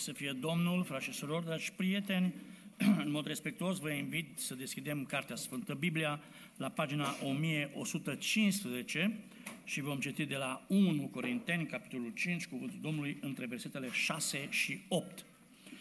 Slăvit 0.00 0.18
să 0.18 0.24
fie 0.24 0.32
Domnul, 0.40 0.84
frați 0.84 1.04
și 1.04 1.12
surori, 1.12 1.44
dragi 1.44 1.72
prieteni, 1.72 2.34
în 3.04 3.10
mod 3.10 3.26
respectuos 3.26 3.78
vă 3.78 3.90
invit 3.90 4.38
să 4.38 4.54
deschidem 4.54 5.04
Cartea 5.04 5.36
Sfântă 5.36 5.74
Biblia 5.74 6.20
la 6.56 6.68
pagina 6.68 7.16
1115 7.24 9.18
și 9.64 9.80
vom 9.80 9.98
citi 9.98 10.24
de 10.24 10.36
la 10.36 10.64
1 10.68 11.06
Corinteni, 11.06 11.66
capitolul 11.66 12.10
5, 12.10 12.46
cuvântul 12.46 12.78
Domnului, 12.82 13.18
între 13.20 13.46
versetele 13.46 13.90
6 13.90 14.46
și 14.50 14.80
8. 14.88 15.24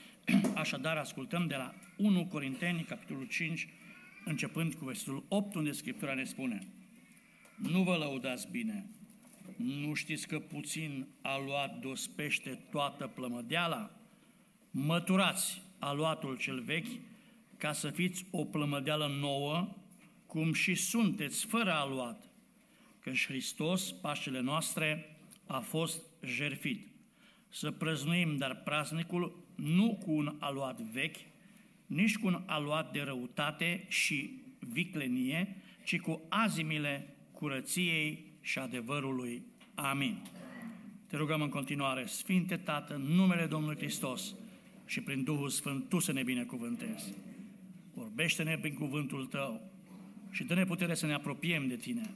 Așadar, 0.55 0.97
ascultăm 0.97 1.47
de 1.47 1.55
la 1.55 1.73
1 1.97 2.25
Corinteni, 2.25 2.83
capitolul 2.83 3.25
5, 3.25 3.67
începând 4.25 4.73
cu 4.73 4.85
versetul 4.85 5.25
8, 5.27 5.55
unde 5.55 5.71
Scriptura 5.71 6.13
ne 6.13 6.23
spune 6.23 6.67
Nu 7.55 7.83
vă 7.83 7.95
lăudați 7.95 8.47
bine, 8.51 8.85
nu 9.55 9.93
știți 9.93 10.27
că 10.27 10.39
puțin 10.39 11.07
a 11.21 11.43
luat 11.45 11.79
dospește 11.79 12.59
toată 12.69 13.07
plămădeala? 13.07 13.98
Măturați 14.71 15.61
aluatul 15.79 16.37
cel 16.37 16.59
vechi 16.59 16.99
ca 17.57 17.71
să 17.71 17.89
fiți 17.89 18.25
o 18.31 18.45
plămădeală 18.45 19.07
nouă, 19.19 19.75
cum 20.25 20.53
și 20.53 20.75
sunteți 20.75 21.45
fără 21.45 21.71
aluat, 21.71 22.23
căci 22.99 23.25
Hristos, 23.25 23.91
pașele 23.91 24.39
noastre, 24.39 25.17
a 25.45 25.59
fost 25.59 26.01
jerfit. 26.25 26.87
Să 27.47 27.71
prăznuim, 27.71 28.37
dar 28.37 28.55
praznicul 28.55 29.45
nu 29.55 29.99
cu 30.05 30.11
un 30.11 30.35
aluat 30.39 30.79
vechi, 30.81 31.17
nici 31.85 32.17
cu 32.17 32.27
un 32.27 32.43
aluat 32.45 32.91
de 32.91 33.01
răutate 33.01 33.85
și 33.87 34.41
viclenie, 34.59 35.55
ci 35.83 35.99
cu 35.99 36.21
azimile 36.29 37.15
curăției 37.31 38.25
și 38.41 38.59
adevărului. 38.59 39.43
Amin. 39.75 40.21
Te 41.07 41.17
rugăm 41.17 41.41
în 41.41 41.49
continuare, 41.49 42.05
Sfinte 42.05 42.57
Tată, 42.57 42.93
în 42.95 43.01
numele 43.01 43.45
Domnului 43.45 43.77
Hristos 43.77 44.35
și 44.89 45.01
prin 45.01 45.23
Duhul 45.23 45.49
Sfânt, 45.49 45.89
Tu 45.89 45.99
să 45.99 46.11
ne 46.11 46.23
binecuvântezi. 46.23 47.13
Vorbește-ne 47.93 48.57
prin 48.57 48.73
cuvântul 48.73 49.25
Tău 49.25 49.61
și 50.31 50.43
dă-ne 50.43 50.63
putere 50.63 50.93
să 50.93 51.05
ne 51.05 51.13
apropiem 51.13 51.67
de 51.67 51.75
Tine. 51.75 52.13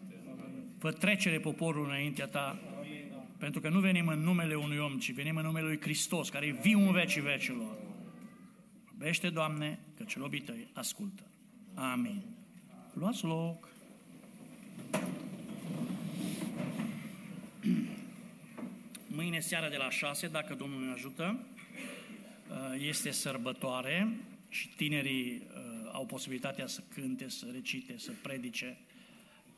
Fă 0.78 0.92
trecere 0.92 1.40
poporul 1.40 1.86
înaintea 1.86 2.28
Ta, 2.28 2.60
pentru 3.38 3.62
că 3.62 3.70
nu 3.70 3.80
venim 3.80 4.08
în 4.08 4.20
numele 4.20 4.56
unui 4.56 4.78
om, 4.78 4.98
ci 4.98 5.12
venim 5.12 5.36
în 5.36 5.46
numele 5.46 5.66
lui 5.66 5.82
Hristos, 5.82 6.30
care 6.30 6.46
e 6.46 6.60
viu 6.62 6.80
în 6.80 6.92
vecii 6.92 7.22
vecilor. 7.22 7.78
Vorbește, 8.86 9.30
Doamne, 9.30 9.80
că 9.98 10.04
celobii 10.04 10.42
Tăi 10.42 10.68
ascultă. 10.74 11.24
Amin. 11.74 12.24
Luați 12.94 13.24
loc. 13.24 13.70
Mâine 19.08 19.40
seara 19.40 19.70
de 19.70 19.78
la 19.78 19.90
6, 19.90 20.28
dacă 20.28 20.54
Domnul 20.54 20.86
ne 20.86 20.92
ajută, 20.92 21.40
uh, 21.40 21.53
este 22.78 23.12
sărbătoare 23.12 24.18
și 24.50 24.68
tinerii 24.68 25.32
uh, 25.36 25.90
au 25.92 26.06
posibilitatea 26.06 26.68
să 26.68 26.84
cânte, 26.94 27.30
să 27.30 27.46
recite, 27.52 27.98
să 27.98 28.12
predice. 28.22 28.78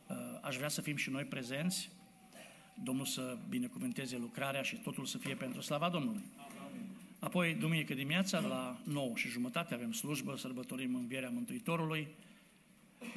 Uh, 0.07 0.15
aș 0.41 0.55
vrea 0.55 0.67
să 0.67 0.81
fim 0.81 0.95
și 0.95 1.09
noi 1.09 1.23
prezenți, 1.23 1.89
Domnul 2.83 3.05
să 3.05 3.37
binecuvânteze 3.49 4.17
lucrarea 4.17 4.61
și 4.61 4.75
totul 4.75 5.05
să 5.05 5.17
fie 5.17 5.35
pentru 5.35 5.61
slava 5.61 5.89
Domnului. 5.89 6.23
Apoi, 7.19 7.53
duminică 7.53 7.93
dimineața, 7.93 8.39
la 8.39 8.77
9 8.83 9.11
și 9.15 9.27
jumătate, 9.27 9.73
avem 9.73 9.91
slujbă, 9.91 10.35
sărbătorim 10.35 10.95
învierea 10.95 11.29
Mântuitorului. 11.29 12.07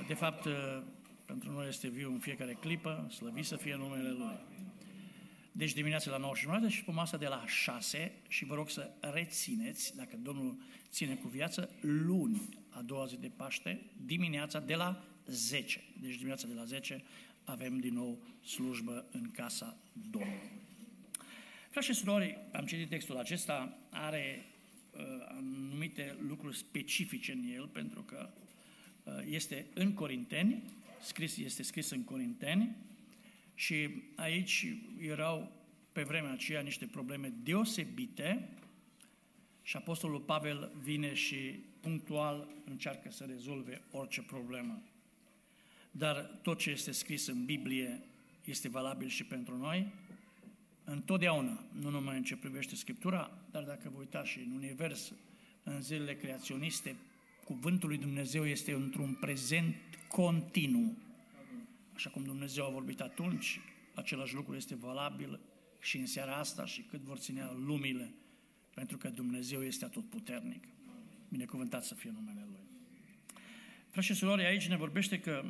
De 0.06 0.14
fapt, 0.14 0.48
pentru 1.26 1.50
noi 1.52 1.68
este 1.68 1.88
viu 1.88 2.12
în 2.12 2.18
fiecare 2.18 2.52
clipă, 2.60 3.06
slăvit 3.10 3.44
să 3.44 3.56
fie 3.56 3.76
numele 3.76 4.08
Lui. 4.08 4.47
Deci 5.58 5.72
dimineața 5.72 6.10
la 6.10 6.16
9 6.16 6.34
și 6.34 6.42
jumătate 6.42 6.68
și 6.68 6.84
pe 6.84 6.90
masa 6.90 7.16
de 7.16 7.26
la 7.26 7.44
6 7.46 8.12
și 8.28 8.44
vă 8.44 8.54
rog 8.54 8.70
să 8.70 8.90
rețineți, 9.00 9.96
dacă 9.96 10.16
Domnul 10.16 10.56
ține 10.90 11.14
cu 11.14 11.28
viață, 11.28 11.70
luni, 11.80 12.48
a 12.68 12.82
doua 12.82 13.06
zi 13.06 13.16
de 13.16 13.30
Paște, 13.36 13.80
dimineața 14.04 14.60
de 14.60 14.74
la 14.74 15.04
10. 15.26 15.84
Deci 16.00 16.14
dimineața 16.14 16.46
de 16.46 16.54
la 16.54 16.64
10 16.64 17.04
avem 17.44 17.78
din 17.78 17.94
nou 17.94 18.22
slujbă 18.44 19.06
în 19.10 19.30
casa 19.30 19.76
Domnului. 20.10 20.50
Frați 21.70 21.86
și 21.86 21.92
surori, 21.92 22.38
am 22.52 22.64
citit 22.64 22.88
textul 22.88 23.16
acesta, 23.16 23.78
are 23.90 24.44
uh, 24.90 25.00
anumite 25.28 26.16
lucruri 26.28 26.56
specifice 26.56 27.32
în 27.32 27.42
el, 27.54 27.66
pentru 27.66 28.02
că 28.02 28.30
uh, 29.02 29.12
este 29.28 29.66
în 29.74 29.92
Corinteni, 29.92 30.62
scris, 31.00 31.36
este 31.36 31.62
scris 31.62 31.90
în 31.90 32.04
Corinteni, 32.04 32.76
și 33.58 34.02
aici 34.14 34.66
erau 35.00 35.52
pe 35.92 36.02
vremea 36.02 36.32
aceea 36.32 36.60
niște 36.60 36.86
probleme 36.86 37.32
deosebite 37.42 38.48
și 39.62 39.76
Apostolul 39.76 40.20
Pavel 40.20 40.72
vine 40.82 41.14
și 41.14 41.60
punctual 41.80 42.48
încearcă 42.64 43.10
să 43.10 43.24
rezolve 43.24 43.82
orice 43.90 44.22
problemă. 44.22 44.82
Dar 45.90 46.38
tot 46.42 46.58
ce 46.58 46.70
este 46.70 46.92
scris 46.92 47.26
în 47.26 47.44
Biblie 47.44 48.02
este 48.44 48.68
valabil 48.68 49.08
și 49.08 49.24
pentru 49.24 49.56
noi, 49.56 49.92
întotdeauna, 50.84 51.64
nu 51.80 51.90
numai 51.90 52.16
în 52.16 52.22
ce 52.22 52.36
privește 52.36 52.74
Scriptura, 52.74 53.38
dar 53.50 53.62
dacă 53.62 53.90
vă 53.92 53.98
uitați 53.98 54.30
și 54.30 54.38
în 54.38 54.52
univers, 54.52 55.12
în 55.62 55.82
zilele 55.82 56.16
creaționiste, 56.16 56.96
cuvântul 57.44 57.88
lui 57.88 57.98
Dumnezeu 57.98 58.46
este 58.46 58.72
într-un 58.72 59.14
prezent 59.14 59.74
continuu. 60.08 60.96
Așa 61.98 62.10
cum 62.10 62.24
Dumnezeu 62.24 62.64
a 62.64 62.68
vorbit 62.68 63.00
atunci, 63.00 63.60
același 63.94 64.34
lucru 64.34 64.54
este 64.54 64.74
valabil 64.74 65.40
și 65.80 65.96
în 65.96 66.06
seara 66.06 66.36
asta 66.36 66.64
și 66.64 66.82
cât 66.82 67.00
vor 67.00 67.16
ținea 67.16 67.52
lumile, 67.52 68.14
pentru 68.74 68.96
că 68.96 69.08
Dumnezeu 69.08 69.62
este 69.62 69.84
atotputernic. 69.84 70.64
Binecuvântat 71.28 71.84
să 71.84 71.94
fie 71.94 72.10
numele 72.10 72.46
Lui. 72.50 72.60
Frați 73.88 74.06
și 74.06 74.14
surori, 74.14 74.44
aici 74.44 74.68
ne 74.68 74.76
vorbește 74.76 75.20
că 75.20 75.44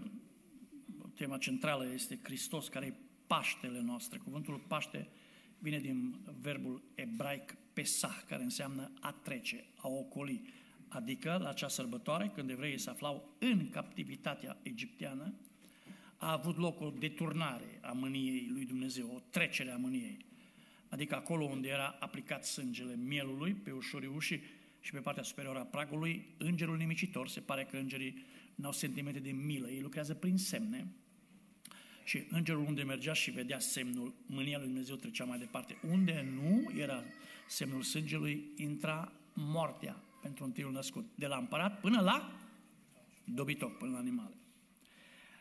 tema 1.15 1.39
centrală 1.39 1.93
este 1.93 2.19
Hristos, 2.23 2.69
care 2.69 2.87
e 2.87 2.95
Paștele 3.27 3.81
noastre. 3.81 4.19
Cuvântul 4.19 4.65
Paște 4.69 5.09
vine 5.59 5.79
din 5.79 6.17
verbul 6.41 6.83
ebraic 6.95 7.57
pesah, 7.73 8.23
care 8.27 8.43
înseamnă 8.43 8.93
a 9.01 9.13
trece, 9.13 9.65
a 9.77 9.89
ocoli. 9.89 10.43
Adică 10.89 11.39
la 11.43 11.49
acea 11.49 11.69
sărbătoare, 11.69 12.31
când 12.35 12.51
evreii 12.51 12.79
se 12.79 12.91
aflau 12.91 13.37
în 13.39 13.71
captivitatea 13.71 14.59
egipteană, 14.63 15.35
a 16.19 16.33
avut 16.33 16.57
loc 16.57 16.81
o 16.81 16.91
deturnare 16.99 17.79
a 17.81 17.93
mâniei 17.93 18.49
lui 18.53 18.65
Dumnezeu, 18.65 19.13
o 19.15 19.23
trecere 19.31 19.71
a 19.71 19.77
mâniei. 19.77 20.17
Adică 20.89 21.15
acolo 21.15 21.45
unde 21.45 21.69
era 21.69 21.97
aplicat 22.01 22.45
sângele 22.45 22.97
mielului 22.97 23.53
pe 23.53 23.71
ușorii 23.71 24.11
ușii 24.15 24.43
și 24.81 24.93
pe 24.93 24.99
partea 24.99 25.23
superioară 25.23 25.59
a 25.59 25.65
pragului, 25.65 26.27
îngerul 26.39 26.77
nimicitor, 26.77 27.29
se 27.29 27.41
pare 27.41 27.65
că 27.65 27.77
îngerii 27.77 28.25
nu 28.55 28.67
au 28.67 28.73
sentimente 28.73 29.19
de 29.19 29.31
milă, 29.31 29.69
ei 29.69 29.81
lucrează 29.81 30.15
prin 30.15 30.37
semne, 30.37 30.87
și 32.09 32.27
îngerul 32.31 32.65
unde 32.67 32.83
mergea 32.83 33.13
și 33.13 33.31
vedea 33.31 33.59
semnul, 33.59 34.15
mânia 34.27 34.59
lui 34.59 34.67
Dumnezeu 34.67 34.97
trecea 34.97 35.25
mai 35.25 35.39
departe. 35.39 35.79
Unde 35.91 36.29
nu 36.35 36.79
era 36.79 37.05
semnul 37.49 37.83
sângelui, 37.83 38.53
intra 38.57 39.13
moartea 39.33 39.97
pentru 40.23 40.45
întâiul 40.45 40.73
născut. 40.73 41.07
De 41.15 41.27
la 41.27 41.37
împărat 41.37 41.81
până 41.81 42.01
la 42.01 42.33
dobitoc, 43.25 43.79
până 43.79 43.91
la 43.91 43.99
animale. 43.99 44.38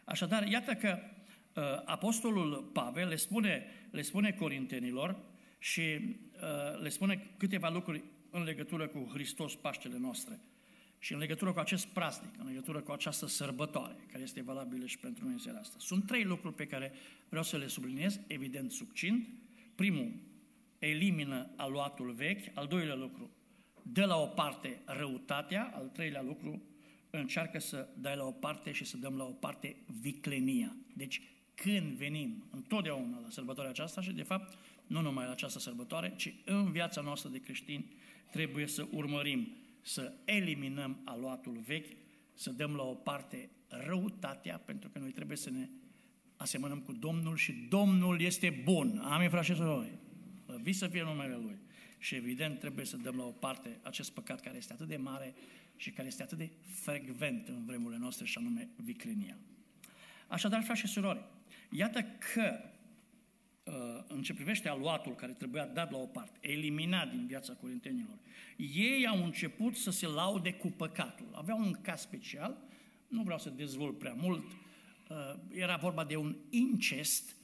Așadar, 0.08 0.48
iată 0.48 0.74
că 0.74 1.00
uh, 1.56 1.64
apostolul 1.86 2.70
Pavel 2.74 3.08
le 3.08 3.16
spune, 3.16 3.66
le 3.92 4.02
spune 4.02 4.32
corintenilor 4.32 5.20
și 5.60 5.82
uh, 5.82 6.82
le 6.82 6.90
spune 6.90 7.34
câteva 7.38 7.70
lucruri 7.70 8.04
în 8.30 8.44
legătură 8.44 8.88
cu 8.88 9.10
Hristos 9.14 9.56
Paștele 9.56 9.98
noastre 9.98 10.40
și 11.00 11.14
în 11.14 11.20
legătură 11.20 11.52
cu 11.52 11.60
acest 11.60 11.88
praznic, 11.88 12.32
în 12.40 12.46
legătură 12.46 12.82
cu 12.82 12.92
această 12.92 13.26
sărbătoare, 13.26 13.96
care 14.12 14.24
este 14.24 14.42
valabilă 14.42 14.86
și 14.86 14.98
pentru 14.98 15.24
noi 15.24 15.34
în 15.34 15.40
seara 15.40 15.60
asta. 15.60 15.76
Sunt 15.80 16.06
trei 16.06 16.24
lucruri 16.24 16.56
pe 16.56 16.66
care 16.66 16.92
vreau 17.30 17.44
să 17.44 17.58
le 17.58 17.68
subliniez, 17.68 18.20
evident 18.28 18.72
succint. 18.72 19.28
Primul, 19.76 20.12
elimină 20.80 21.50
aluatul 21.56 22.12
vechi. 22.12 22.58
Al 22.58 22.68
doilea 22.68 22.96
lucru, 22.96 23.32
dă 23.82 24.06
la 24.06 24.18
o 24.18 24.26
parte 24.26 24.82
răutatea. 24.86 25.72
Al 25.76 25.90
treilea 25.94 26.22
lucru, 26.22 26.62
încearcă 27.10 27.60
să 27.60 27.88
dai 27.98 28.16
la 28.16 28.24
o 28.24 28.32
parte 28.32 28.72
și 28.72 28.86
să 28.86 28.98
dăm 28.98 29.18
la 29.18 29.24
o 29.24 29.32
parte 29.32 29.76
viclenia. 30.02 30.76
Deci 30.94 31.22
când 31.56 31.98
venim 31.98 32.48
întotdeauna 32.52 33.20
la 33.20 33.30
sărbătoarea 33.30 33.72
aceasta 33.72 34.02
și 34.02 34.12
de 34.12 34.24
fapt 34.24 34.58
nu 34.88 35.02
numai 35.02 35.26
la 35.26 35.32
această 35.32 35.60
sărbătoare, 35.60 36.14
ci 36.16 36.34
în 36.46 36.72
viața 36.72 37.02
noastră 37.02 37.30
de 37.30 37.40
creștini 37.40 37.86
trebuie 38.32 38.68
să 38.68 38.88
urmărim, 38.92 39.48
să 39.82 40.14
eliminăm 40.26 41.02
aluatul 41.06 41.60
vechi, 41.66 41.98
să 42.34 42.52
dăm 42.52 42.76
la 42.76 42.84
o 42.84 42.94
parte 42.94 43.50
răutatea, 43.68 44.58
pentru 44.66 44.90
că 44.90 45.00
noi 45.00 45.12
trebuie 45.12 45.38
să 45.38 45.50
ne 45.50 45.70
asemănăm 46.38 46.80
cu 46.80 46.92
Domnul 46.92 47.36
și 47.36 47.52
Domnul 47.70 48.22
este 48.22 48.62
bun. 48.64 48.98
Amin, 49.04 49.30
frate 49.30 49.46
și 49.46 49.56
surori. 49.56 49.98
Vii 50.62 50.74
să 50.74 50.88
fie 50.88 51.04
numele 51.04 51.36
Lui. 51.36 51.58
Și 51.98 52.16
evident 52.16 52.60
trebuie 52.60 52.86
să 52.86 52.98
dăm 52.98 53.16
la 53.16 53.24
o 53.24 53.32
parte 53.32 53.80
acest 53.82 54.12
păcat 54.12 54.42
care 54.42 54.58
este 54.58 54.74
atât 54.74 54.88
de 54.88 54.98
mare 54.98 55.34
și 55.76 55.92
care 55.92 56.08
este 56.08 56.24
atât 56.24 56.38
de 56.38 56.50
frecvent 56.66 57.48
în 57.48 57.66
vremurile 57.66 58.00
noastre 58.00 58.26
și 58.26 58.38
anume 58.38 58.70
viclenia. 58.76 59.38
Așadar, 60.28 60.64
frați 60.64 60.80
și 60.80 60.88
surori, 60.88 61.24
iată 61.70 62.06
că 62.34 62.60
uh, 63.64 64.04
în 64.08 64.22
ce 64.22 64.34
privește 64.34 64.70
aluatul 64.70 65.16
care 65.16 65.32
trebuia 65.32 65.66
dat 65.66 65.92
la 65.92 65.98
o 65.98 66.06
parte, 66.06 66.38
eliminat 66.42 67.12
din 67.12 67.26
viața 67.28 67.54
corintenilor, 67.54 68.18
ei 68.58 69.08
au 69.08 69.24
început 69.24 69.76
să 69.76 69.92
se 69.92 70.08
laude 70.08 70.54
cu 70.54 70.68
păcatul. 70.68 71.28
Aveau 71.32 71.60
un 71.60 71.72
caz 71.82 72.02
special, 72.02 72.58
nu 73.08 73.22
vreau 73.22 73.40
să 73.40 73.50
dezvolt 73.50 73.98
prea 73.98 74.14
mult, 74.14 74.52
uh, 75.10 75.18
era 75.52 75.76
vorba 75.76 76.06
de 76.06 76.16
un 76.16 76.36
incest 76.50 77.36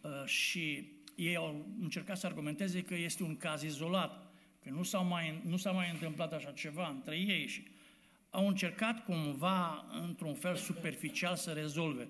uh, 0.00 0.24
și 0.24 0.96
ei 1.18 1.36
au 1.36 1.66
încercat 1.80 2.18
să 2.18 2.26
argumenteze 2.26 2.82
că 2.82 2.94
este 2.94 3.22
un 3.22 3.36
caz 3.36 3.62
izolat, 3.62 4.32
că 4.62 4.70
nu 4.70 4.82
s-a 4.82 4.98
mai, 4.98 5.42
nu 5.44 5.56
s-a 5.56 5.70
mai 5.70 5.90
întâmplat 5.92 6.32
așa 6.32 6.50
ceva 6.50 6.88
între 6.88 7.16
ei 7.16 7.46
și 7.46 7.66
au 8.30 8.48
încercat 8.48 9.04
cumva, 9.04 9.86
într-un 10.02 10.34
fel 10.34 10.56
superficial, 10.56 11.36
să 11.36 11.50
rezolve. 11.50 12.08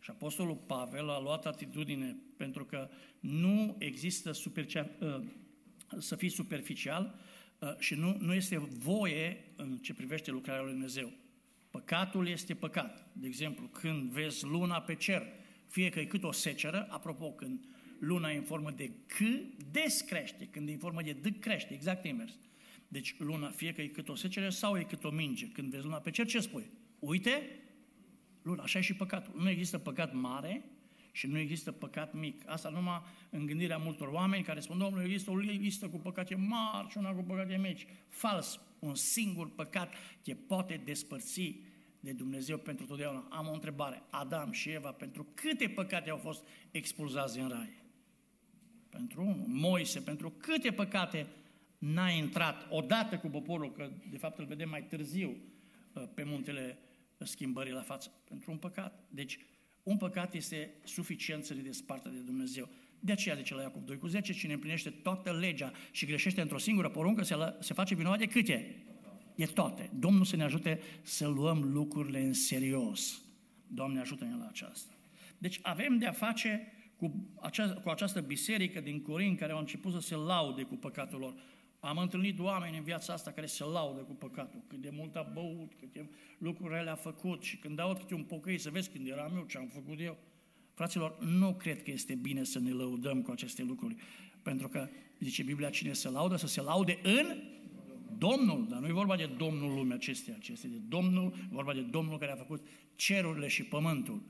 Și 0.00 0.10
Apostolul 0.10 0.56
Pavel 0.56 1.10
a 1.10 1.20
luat 1.20 1.46
atitudine 1.46 2.16
pentru 2.36 2.64
că 2.64 2.88
nu 3.20 3.76
există 3.78 4.32
superficial, 4.32 4.90
ă, 5.00 5.22
să 5.98 6.16
fii 6.16 6.28
superficial 6.28 7.18
ă, 7.62 7.76
și 7.78 7.94
nu, 7.94 8.16
nu 8.20 8.34
este 8.34 8.58
voie 8.58 9.44
în 9.56 9.78
ce 9.78 9.94
privește 9.94 10.30
lucrarea 10.30 10.62
lui 10.62 10.72
Dumnezeu. 10.72 11.12
Păcatul 11.70 12.28
este 12.28 12.54
păcat. 12.54 13.06
De 13.12 13.26
exemplu, 13.26 13.66
când 13.66 14.10
vezi 14.10 14.44
luna 14.44 14.80
pe 14.80 14.94
cer, 14.94 15.22
fie 15.66 15.88
că 15.88 16.00
e 16.00 16.04
cât 16.04 16.22
o 16.22 16.32
seceră, 16.32 16.86
apropo, 16.90 17.30
când 17.30 17.71
luna 18.04 18.30
e 18.30 18.36
în 18.36 18.42
formă 18.42 18.70
de 18.70 18.90
C, 19.06 19.18
des 19.70 20.00
crește, 20.00 20.48
când 20.50 20.68
e 20.68 20.72
în 20.72 20.78
formă 20.78 21.02
de 21.02 21.12
D, 21.12 21.40
crește, 21.40 21.74
exact 21.74 22.04
invers. 22.04 22.38
Deci 22.88 23.14
luna, 23.18 23.50
fie 23.50 23.72
că 23.72 23.82
e 23.82 23.86
cât 23.86 24.08
o 24.08 24.14
secere 24.14 24.50
sau 24.50 24.78
e 24.78 24.82
cât 24.82 25.04
o 25.04 25.10
minge. 25.10 25.48
Când 25.48 25.70
vezi 25.70 25.84
luna 25.84 25.96
pe 25.96 26.10
cer, 26.10 26.26
ce 26.26 26.40
spui? 26.40 26.70
Uite, 26.98 27.42
luna, 28.42 28.62
așa 28.62 28.78
e 28.78 28.82
și 28.82 28.94
păcatul. 28.94 29.40
Nu 29.40 29.48
există 29.48 29.78
păcat 29.78 30.14
mare 30.14 30.64
și 31.12 31.26
nu 31.26 31.38
există 31.38 31.72
păcat 31.72 32.14
mic. 32.14 32.42
Asta 32.46 32.68
numai 32.68 33.02
în 33.30 33.46
gândirea 33.46 33.76
multor 33.76 34.08
oameni 34.08 34.42
care 34.42 34.60
spun, 34.60 34.78
domnule, 34.78 35.04
există 35.04 35.30
o 35.30 35.36
listă 35.36 35.88
cu 35.88 35.96
păcate 35.96 36.34
mari 36.34 36.88
și 36.90 36.98
una 36.98 37.10
cu 37.10 37.22
păcate 37.22 37.56
mici. 37.56 37.86
Fals. 38.08 38.60
Un 38.78 38.94
singur 38.94 39.50
păcat 39.54 39.94
te 40.22 40.34
poate 40.34 40.80
despărți 40.84 41.54
de 42.00 42.12
Dumnezeu 42.12 42.58
pentru 42.58 42.86
totdeauna. 42.86 43.26
Am 43.30 43.48
o 43.48 43.52
întrebare. 43.52 44.02
Adam 44.10 44.52
și 44.52 44.70
Eva, 44.70 44.92
pentru 44.92 45.26
câte 45.34 45.68
păcate 45.68 46.10
au 46.10 46.16
fost 46.16 46.46
expulzați 46.70 47.38
în 47.38 47.48
rai? 47.48 47.81
Pentru 48.92 49.22
unul. 49.22 49.46
Moise, 49.46 50.00
pentru 50.00 50.30
câte 50.30 50.70
păcate 50.70 51.26
n-a 51.78 52.08
intrat 52.08 52.66
odată 52.70 53.18
cu 53.18 53.28
poporul, 53.28 53.72
că 53.72 53.90
de 54.10 54.16
fapt 54.16 54.38
îl 54.38 54.44
vedem 54.44 54.68
mai 54.68 54.82
târziu 54.82 55.36
uh, 55.92 56.02
pe 56.14 56.22
muntele 56.22 56.78
schimbării 57.18 57.72
la 57.72 57.80
față, 57.80 58.10
pentru 58.28 58.50
un 58.50 58.56
păcat. 58.56 59.04
Deci, 59.08 59.38
un 59.82 59.96
păcat 59.96 60.34
este 60.34 60.70
suficient 60.84 61.44
să 61.44 61.54
ne 61.54 61.60
despartă 61.60 62.08
de 62.08 62.18
Dumnezeu. 62.18 62.68
De 63.00 63.12
aceea 63.12 63.34
zice 63.34 63.54
la 63.54 63.62
Iacov 63.62 63.82
2 63.82 63.98
cu 63.98 64.06
10, 64.06 64.32
cine 64.32 64.52
împlinește 64.52 64.90
toată 64.90 65.32
legea 65.32 65.72
și 65.90 66.06
greșește 66.06 66.40
într-o 66.40 66.58
singură 66.58 66.88
poruncă, 66.88 67.22
se, 67.22 67.34
la, 67.34 67.56
se 67.60 67.74
face 67.74 67.94
vinovat 67.94 68.18
de 68.18 68.26
câte? 68.26 68.84
E 69.34 69.46
toate. 69.46 69.90
Domnul 69.98 70.24
să 70.24 70.36
ne 70.36 70.42
ajute 70.42 70.80
să 71.02 71.26
luăm 71.28 71.62
lucrurile 71.62 72.20
în 72.20 72.32
serios. 72.32 73.22
Doamne, 73.66 74.00
ajută-ne 74.00 74.36
la 74.36 74.46
aceasta. 74.46 74.92
Deci 75.38 75.58
avem 75.62 75.98
de 75.98 76.06
a 76.06 76.12
face 76.12 76.72
cu, 77.02 77.14
acea, 77.40 77.72
cu 77.72 77.88
această 77.88 78.20
biserică 78.20 78.80
din 78.80 79.02
Corin 79.02 79.36
care 79.36 79.52
au 79.52 79.58
început 79.58 79.92
să 79.92 80.00
se 80.00 80.14
laude 80.14 80.62
cu 80.62 80.74
păcatul 80.74 81.18
lor. 81.18 81.34
Am 81.80 81.98
întâlnit 81.98 82.38
oameni 82.38 82.76
în 82.76 82.82
viața 82.82 83.12
asta 83.12 83.30
care 83.30 83.46
se 83.46 83.64
laudă 83.64 84.00
cu 84.00 84.12
păcatul, 84.12 84.60
cât 84.66 84.80
de 84.80 84.90
mult 84.92 85.16
a 85.16 85.30
băut, 85.32 85.72
câte 85.78 86.10
lucruri 86.38 86.84
le-a 86.84 86.94
făcut 86.94 87.42
și 87.42 87.56
când 87.56 87.78
aud 87.78 87.98
câte 87.98 88.14
un 88.14 88.22
pocăi 88.22 88.58
să 88.58 88.70
vezi 88.70 88.90
când 88.90 89.06
eram 89.06 89.36
eu 89.36 89.44
ce 89.48 89.58
am 89.58 89.66
făcut 89.66 90.00
eu. 90.00 90.18
Fraților, 90.74 91.18
nu 91.24 91.54
cred 91.54 91.82
că 91.82 91.90
este 91.90 92.14
bine 92.14 92.44
să 92.44 92.58
ne 92.58 92.70
lăudăm 92.70 93.22
cu 93.22 93.30
aceste 93.30 93.62
lucruri, 93.62 93.96
pentru 94.42 94.68
că, 94.68 94.88
zice 95.18 95.42
Biblia, 95.42 95.70
cine 95.70 95.92
se 95.92 96.08
laudă, 96.08 96.36
să 96.36 96.46
se 96.46 96.60
laude 96.60 96.98
în 97.02 97.36
Domnul, 98.18 98.66
dar 98.68 98.80
nu 98.80 98.86
e 98.86 98.92
vorba 98.92 99.16
de 99.16 99.30
Domnul 99.36 99.74
lumea 99.74 99.96
acestea, 99.96 100.36
ci 100.40 100.48
este 100.48 100.66
de 100.66 100.80
Domnul, 100.88 101.32
e 101.36 101.48
vorba 101.50 101.72
de 101.72 101.80
Domnul 101.80 102.18
care 102.18 102.32
a 102.32 102.36
făcut 102.36 102.66
cerurile 102.94 103.48
și 103.48 103.62
pământul. 103.62 104.22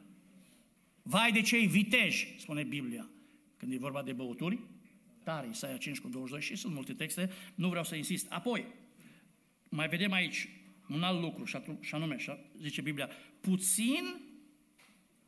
Vai 1.03 1.33
de 1.33 1.41
cei 1.41 1.67
viteji, 1.67 2.35
spune 2.39 2.63
Biblia, 2.63 3.09
când 3.57 3.73
e 3.73 3.77
vorba 3.77 4.03
de 4.03 4.13
băuturi, 4.13 4.59
tare, 5.23 5.49
Isaia 5.51 5.77
5 5.77 6.01
cu 6.01 6.09
22 6.09 6.41
și 6.41 6.57
sunt 6.57 6.75
multe 6.75 6.95
texte, 6.95 7.31
nu 7.55 7.69
vreau 7.69 7.85
să 7.85 7.95
insist. 7.95 8.33
Apoi, 8.33 8.67
mai 9.69 9.89
vedem 9.89 10.13
aici 10.13 10.49
un 10.89 11.03
alt 11.03 11.21
lucru, 11.21 11.45
și 11.81 11.95
anume, 11.95 12.17
zice 12.59 12.81
Biblia, 12.81 13.11
puțin 13.41 14.21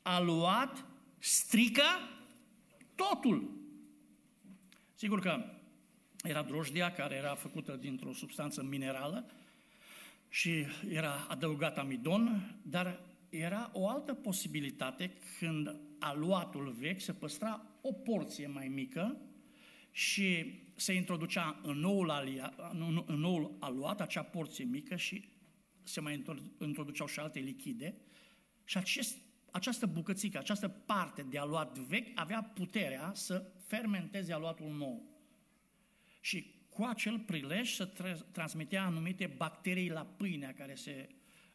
a 0.02 0.20
luat, 0.20 0.84
strică 1.18 1.84
totul. 2.94 3.50
Sigur 4.94 5.20
că 5.20 5.44
era 6.22 6.42
drojdia 6.42 6.92
care 6.92 7.14
era 7.14 7.34
făcută 7.34 7.76
dintr-o 7.76 8.12
substanță 8.12 8.62
minerală 8.62 9.30
și 10.28 10.64
era 10.88 11.26
adăugat 11.28 11.78
amidon, 11.78 12.54
dar 12.62 13.00
era 13.36 13.70
o 13.72 13.88
altă 13.88 14.14
posibilitate 14.14 15.12
când 15.38 15.76
aluatul 15.98 16.74
vechi 16.78 17.00
se 17.00 17.12
păstra 17.12 17.66
o 17.80 17.92
porție 17.92 18.46
mai 18.46 18.68
mică 18.68 19.16
și 19.90 20.60
se 20.76 20.92
introducea 20.92 21.60
în 21.62 21.78
noul, 21.78 22.10
alia, 22.10 22.54
în 23.06 23.20
noul 23.20 23.56
aluat 23.60 24.00
acea 24.00 24.22
porție 24.22 24.64
mică 24.64 24.96
și 24.96 25.28
se 25.82 26.00
mai 26.00 26.24
introduceau 26.58 27.06
și 27.06 27.18
alte 27.18 27.38
lichide 27.38 27.94
și 28.64 28.78
acest, 28.78 29.16
această 29.50 29.86
bucățică, 29.86 30.38
această 30.38 30.68
parte 30.68 31.22
de 31.22 31.38
aluat 31.38 31.78
vechi 31.78 32.10
avea 32.14 32.42
puterea 32.42 33.12
să 33.14 33.50
fermenteze 33.66 34.32
aluatul 34.32 34.70
nou. 34.70 35.02
Și 36.20 36.54
cu 36.68 36.82
acel 36.82 37.18
prilej 37.18 37.74
se 37.74 37.88
transmitea 38.30 38.84
anumite 38.84 39.26
bacterii 39.36 39.90
la 39.90 40.04
pâinea 40.04 40.54
care 40.54 40.74
se, 40.74 41.08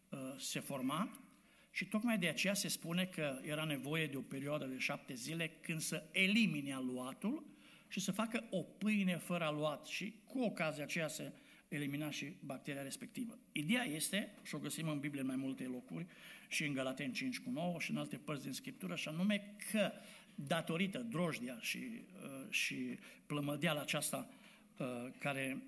uh, 0.10 0.20
se 0.38 0.60
forma 0.60 1.29
și 1.71 1.86
tocmai 1.86 2.18
de 2.18 2.27
aceea 2.27 2.54
se 2.54 2.68
spune 2.68 3.06
că 3.06 3.39
era 3.42 3.63
nevoie 3.63 4.07
de 4.07 4.18
o 4.18 4.21
perioadă 4.21 4.66
de 4.66 4.77
șapte 4.77 5.13
zile 5.13 5.51
când 5.62 5.80
să 5.80 6.04
elimine 6.12 6.74
aluatul 6.74 7.44
și 7.88 8.00
să 8.00 8.12
facă 8.12 8.48
o 8.50 8.62
pâine 8.62 9.18
fără 9.18 9.44
aluat 9.44 9.86
și 9.86 10.13
cu 10.25 10.39
ocazia 10.39 10.83
aceea 10.83 11.07
să 11.07 11.31
elimina 11.68 12.10
și 12.10 12.33
bacteria 12.39 12.81
respectivă. 12.81 13.38
Ideea 13.51 13.83
este, 13.83 14.36
și 14.44 14.56
o 14.56 14.60
găsim 14.60 14.89
în 14.89 15.00
Biblie 15.00 15.21
în 15.21 15.27
mai 15.27 15.36
multe 15.36 15.63
locuri, 15.63 16.06
și 16.48 16.66
în 16.66 16.74
Galaten 16.74 17.13
5 17.13 17.39
cu 17.39 17.50
9 17.50 17.80
și 17.80 17.92
în 17.92 17.98
alte 17.98 18.18
părți 18.18 18.44
din 18.44 18.54
Scriptură, 18.54 18.95
și 18.95 19.07
anume 19.07 19.56
că 19.71 19.92
datorită 20.36 20.98
drojdia 20.98 21.57
și, 21.60 21.78
uh, 21.78 22.49
și 22.49 22.99
plămădeala 23.26 23.81
aceasta 23.81 24.30
uh, 24.78 25.07
care, 25.18 25.64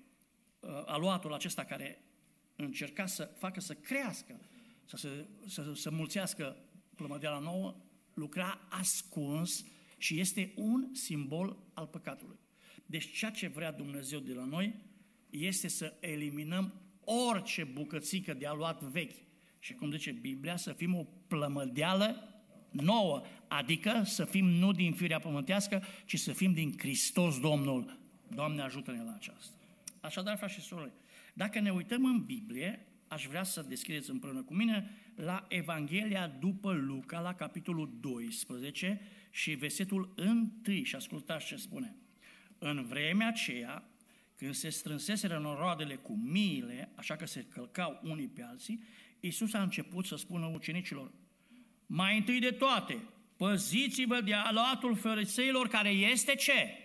uh, 0.60 0.82
aluatul 0.86 1.32
acesta 1.32 1.64
care 1.64 1.98
încerca 2.56 3.06
să 3.06 3.24
facă 3.24 3.60
să 3.60 3.74
crească 3.74 4.40
să, 4.84 4.96
se, 4.96 5.26
să, 5.46 5.72
să 5.74 5.90
mulțească 5.90 6.56
plămădeala 6.94 7.38
nouă, 7.38 7.76
lucra 8.14 8.66
ascuns 8.68 9.64
și 9.98 10.20
este 10.20 10.52
un 10.56 10.88
simbol 10.92 11.56
al 11.74 11.86
păcatului. 11.86 12.38
Deci 12.86 13.12
ceea 13.12 13.30
ce 13.30 13.46
vrea 13.46 13.72
Dumnezeu 13.72 14.18
de 14.18 14.32
la 14.32 14.44
noi 14.44 14.74
este 15.30 15.68
să 15.68 15.94
eliminăm 16.00 16.74
orice 17.04 17.64
bucățică 17.64 18.34
de 18.34 18.46
aluat 18.46 18.82
vechi. 18.82 19.24
Și 19.58 19.74
cum 19.74 19.90
zice 19.90 20.10
Biblia, 20.10 20.56
să 20.56 20.72
fim 20.72 20.94
o 20.94 21.06
plămădeală 21.26 22.32
nouă, 22.70 23.22
adică 23.48 24.02
să 24.04 24.24
fim 24.24 24.46
nu 24.46 24.72
din 24.72 24.92
firea 24.92 25.18
pământească, 25.18 25.82
ci 26.04 26.18
să 26.18 26.32
fim 26.32 26.52
din 26.52 26.74
Hristos 26.78 27.40
Domnul. 27.40 27.98
Doamne 28.34 28.62
ajută-ne 28.62 29.02
la 29.02 29.14
aceasta. 29.14 29.56
Așadar, 30.00 30.36
frați 30.36 30.54
și 30.54 30.60
sorori, 30.60 30.92
dacă 31.34 31.60
ne 31.60 31.72
uităm 31.72 32.04
în 32.04 32.24
Biblie, 32.24 32.86
aș 33.12 33.26
vrea 33.26 33.42
să 33.42 33.62
descrieți 33.62 34.10
împreună 34.10 34.42
cu 34.42 34.54
mine 34.54 34.90
la 35.14 35.46
Evanghelia 35.48 36.26
după 36.26 36.72
Luca, 36.72 37.20
la 37.20 37.34
capitolul 37.34 37.96
12 38.00 39.00
și 39.30 39.50
versetul 39.50 40.14
1 40.66 40.82
și 40.82 40.94
ascultați 40.94 41.46
ce 41.46 41.56
spune. 41.56 41.96
În 42.58 42.84
vremea 42.84 43.28
aceea, 43.28 43.84
când 44.36 44.54
se 44.54 44.68
strânseseră 44.68 45.38
noroadele 45.38 45.94
cu 45.94 46.12
miile, 46.12 46.92
așa 46.94 47.16
că 47.16 47.26
se 47.26 47.44
călcau 47.48 48.00
unii 48.02 48.28
pe 48.28 48.42
alții, 48.42 48.82
Iisus 49.20 49.52
a 49.52 49.62
început 49.62 50.06
să 50.06 50.16
spună 50.16 50.46
ucenicilor, 50.46 51.12
mai 51.86 52.16
întâi 52.16 52.40
de 52.40 52.50
toate, 52.50 53.08
păziți-vă 53.36 54.20
de 54.20 54.34
aluatul 54.34 54.96
fariseilor 54.96 55.68
care 55.68 55.88
este 55.88 56.34
ce? 56.34 56.78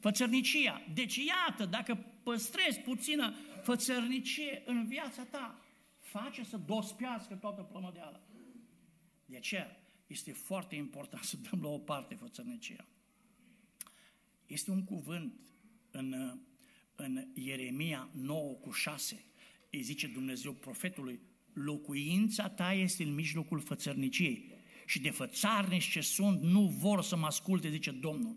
Fățărnicia. 0.00 0.82
Deci 0.94 1.16
iată, 1.16 1.64
dacă 1.64 2.06
păstrezi 2.22 2.80
puțină 2.80 3.34
fățărnicie 3.64 4.62
în 4.66 4.86
viața 4.86 5.24
ta, 5.24 5.64
face 5.98 6.44
să 6.44 6.56
dospească 6.56 7.34
toată 7.34 7.62
plămădeala. 7.62 8.20
De 9.24 9.36
aceea 9.36 9.76
este 10.06 10.32
foarte 10.32 10.74
important 10.74 11.22
să 11.22 11.36
dăm 11.50 11.62
la 11.62 11.68
o 11.68 11.78
parte 11.78 12.14
fățărnicia. 12.14 12.86
Este 14.46 14.70
un 14.70 14.84
cuvânt 14.84 15.40
în, 15.90 16.38
în 16.94 17.28
Ieremia 17.34 18.08
9 18.12 18.52
cu 18.52 18.70
6. 18.70 19.24
Îi 19.70 19.82
zice 19.82 20.06
Dumnezeu 20.06 20.52
profetului, 20.52 21.20
locuința 21.52 22.48
ta 22.48 22.72
este 22.72 23.02
în 23.02 23.14
mijlocul 23.14 23.60
fățărniciei 23.60 24.52
și 24.86 25.00
de 25.00 25.10
fățarnici 25.10 25.90
ce 25.90 26.00
sunt, 26.00 26.42
nu 26.42 26.66
vor 26.66 27.02
să 27.02 27.16
mă 27.16 27.26
asculte, 27.26 27.70
zice 27.70 27.90
Domnul. 27.90 28.36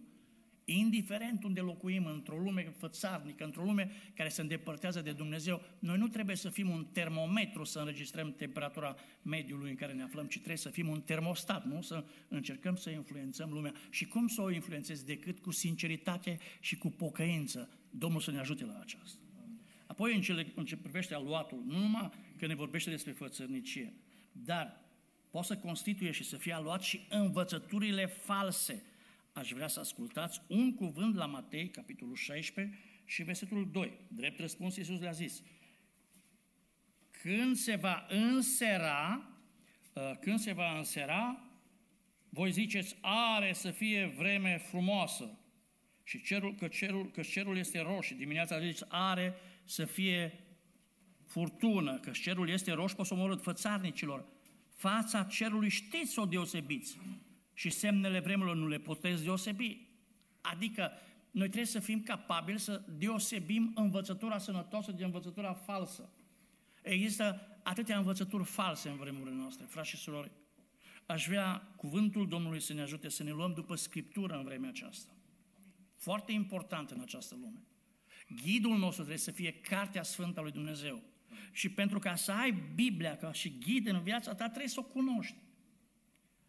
Indiferent 0.70 1.44
unde 1.44 1.60
locuim, 1.60 2.06
într-o 2.06 2.38
lume 2.38 2.74
fățarnică, 2.78 3.44
într-o 3.44 3.64
lume 3.64 3.92
care 4.14 4.30
se 4.30 4.42
îndepărtează 4.42 5.02
de 5.02 5.12
Dumnezeu, 5.12 5.62
noi 5.80 5.98
nu 5.98 6.08
trebuie 6.08 6.36
să 6.36 6.50
fim 6.50 6.70
un 6.70 6.86
termometru 6.92 7.64
să 7.64 7.80
înregistrăm 7.80 8.34
temperatura 8.34 8.96
mediului 9.22 9.70
în 9.70 9.76
care 9.76 9.94
ne 9.94 10.04
aflăm, 10.04 10.26
ci 10.26 10.34
trebuie 10.34 10.58
să 10.58 10.70
fim 10.70 10.88
un 10.88 11.02
termostat, 11.02 11.66
nu? 11.66 11.82
Să 11.82 12.06
încercăm 12.28 12.76
să 12.76 12.90
influențăm 12.90 13.50
lumea. 13.52 13.74
Și 13.90 14.06
cum 14.06 14.28
să 14.28 14.42
o 14.42 14.52
influențezi 14.52 15.06
decât 15.06 15.40
cu 15.40 15.52
sinceritate 15.52 16.38
și 16.60 16.78
cu 16.78 16.90
pocăință? 16.90 17.70
Domnul 17.90 18.22
să 18.22 18.32
ne 18.32 18.40
ajute 18.40 18.66
la 18.66 18.80
aceasta. 18.82 19.20
Apoi, 19.86 20.16
în, 20.16 20.22
cele, 20.22 20.52
în 20.56 20.66
ce 20.66 20.78
privește 20.78 21.14
aluatul, 21.14 21.64
nu 21.66 21.80
numai 21.80 22.10
că 22.38 22.48
ne 22.48 22.56
vorbește 22.56 22.90
despre 22.90 23.12
fățărnicie, 23.12 23.94
dar 24.32 24.82
poate 25.30 25.48
să 25.48 25.58
constituie 25.58 26.12
și 26.12 26.24
să 26.24 26.38
fie 26.38 26.54
aluat 26.54 26.82
și 26.82 27.06
învățăturile 27.10 28.06
false. 28.06 28.84
Aș 29.38 29.52
vrea 29.52 29.68
să 29.68 29.80
ascultați 29.80 30.42
un 30.48 30.74
cuvânt 30.74 31.16
la 31.16 31.26
Matei, 31.26 31.70
capitolul 31.70 32.16
16 32.16 32.78
și 33.06 33.24
versetul 33.24 33.70
2. 33.72 33.94
Drept 34.08 34.40
răspuns, 34.40 34.76
Iisus 34.76 35.00
le-a 35.00 35.12
zis, 35.12 35.44
când 37.12 37.56
se 37.56 37.76
va 37.76 38.06
însera, 38.10 39.30
uh, 39.94 40.12
când 40.20 40.40
se 40.40 40.52
va 40.52 40.78
însera, 40.78 41.44
voi 42.30 42.52
ziceți, 42.52 42.98
are 43.02 43.54
să 43.54 43.72
fie 43.72 44.14
vreme 44.18 44.58
frumoasă. 44.58 45.38
Și 46.04 46.22
cerul, 46.22 46.56
că, 46.56 46.68
cerul, 46.68 47.12
că 47.12 47.22
cerul 47.22 47.58
este 47.58 47.80
roșu. 47.80 48.14
Dimineața 48.14 48.60
ziceți, 48.60 48.86
are 48.88 49.34
să 49.64 49.86
fie 49.86 50.40
furtună, 51.26 52.00
că 52.00 52.12
cerul 52.12 52.50
este 52.50 52.72
roșu, 52.72 52.96
poți 52.96 53.08
să 53.08 53.14
omorât 53.14 53.42
fățarnicilor. 53.42 54.26
Fața 54.76 55.24
cerului 55.24 55.70
știți 55.70 56.12
să 56.12 56.22
o 56.22 56.26
deosebiți 56.26 56.98
și 57.58 57.70
semnele 57.70 58.20
vremurilor 58.20 58.56
nu 58.56 58.68
le 58.68 58.78
puteți 58.80 59.24
deosebi. 59.24 59.78
Adică 60.42 60.92
noi 61.32 61.46
trebuie 61.46 61.66
să 61.66 61.80
fim 61.80 62.04
capabili 62.04 62.60
să 62.60 62.82
deosebim 62.98 63.72
învățătura 63.76 64.38
sănătoasă 64.38 64.92
de 64.92 65.04
învățătura 65.04 65.54
falsă. 65.54 66.10
Există 66.82 67.58
atâtea 67.64 67.98
învățături 67.98 68.44
false 68.44 68.90
în 68.90 68.96
vremurile 68.96 69.36
noastre, 69.36 69.66
frați 69.66 69.90
și 69.90 69.98
surori. 69.98 70.32
Aș 71.06 71.28
vrea 71.28 71.74
cuvântul 71.76 72.28
Domnului 72.28 72.60
să 72.60 72.74
ne 72.74 72.82
ajute 72.82 73.10
să 73.10 73.24
ne 73.24 73.32
luăm 73.32 73.54
după 73.54 73.76
Scriptură 73.76 74.36
în 74.38 74.44
vremea 74.44 74.70
aceasta. 74.70 75.12
Foarte 75.96 76.32
important 76.32 76.92
în 76.92 77.00
această 77.00 77.36
lume. 77.36 77.64
Ghidul 78.44 78.78
nostru 78.78 79.04
trebuie 79.04 79.18
să 79.18 79.32
fie 79.32 79.52
Cartea 79.52 80.04
Sfântă 80.04 80.40
a 80.40 80.44
lui 80.44 80.52
Dumnezeu. 80.52 81.04
Și 81.52 81.70
pentru 81.70 82.00
ca 82.00 82.16
să 82.16 82.32
ai 82.32 82.64
Biblia 82.76 83.18
ca 83.18 83.32
și 83.32 83.58
ghid 83.60 83.88
în 83.88 84.02
viața 84.02 84.36
ta, 84.36 84.46
trebuie 84.48 84.70
să 84.70 84.80
o 84.80 84.84
cunoști. 84.84 85.36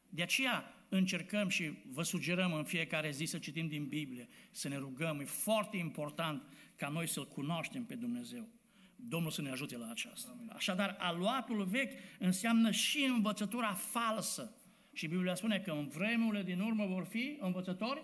De 0.09 0.23
aceea 0.23 0.73
încercăm 0.89 1.49
și 1.49 1.73
vă 1.87 2.03
sugerăm 2.03 2.53
în 2.53 2.65
fiecare 2.65 3.11
zi 3.11 3.25
să 3.25 3.39
citim 3.39 3.69
din 3.69 3.87
Biblie, 3.87 4.29
să 4.51 4.69
ne 4.69 4.77
rugăm. 4.77 5.21
E 5.21 5.25
foarte 5.25 5.77
important 5.77 6.43
ca 6.77 6.89
noi 6.89 7.07
să-L 7.07 7.27
cunoaștem 7.27 7.85
pe 7.85 7.95
Dumnezeu. 7.95 8.49
Domnul 8.97 9.31
să 9.31 9.43
ne 9.43 9.51
ajute 9.51 9.77
la 9.77 9.91
aceasta. 9.91 10.37
Așadar, 10.49 10.97
aluatul 10.99 11.65
vechi 11.65 11.93
înseamnă 12.19 12.71
și 12.71 13.05
învățătura 13.05 13.73
falsă. 13.73 14.53
Și 14.93 15.07
Biblia 15.07 15.35
spune 15.35 15.59
că 15.59 15.71
în 15.71 15.89
vremurile 15.89 16.43
din 16.43 16.61
urmă 16.61 16.87
vor 16.87 17.05
fi 17.05 17.37
învățători 17.41 18.03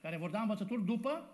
care 0.00 0.16
vor 0.16 0.30
da 0.30 0.40
învățături 0.40 0.84
după 0.84 1.30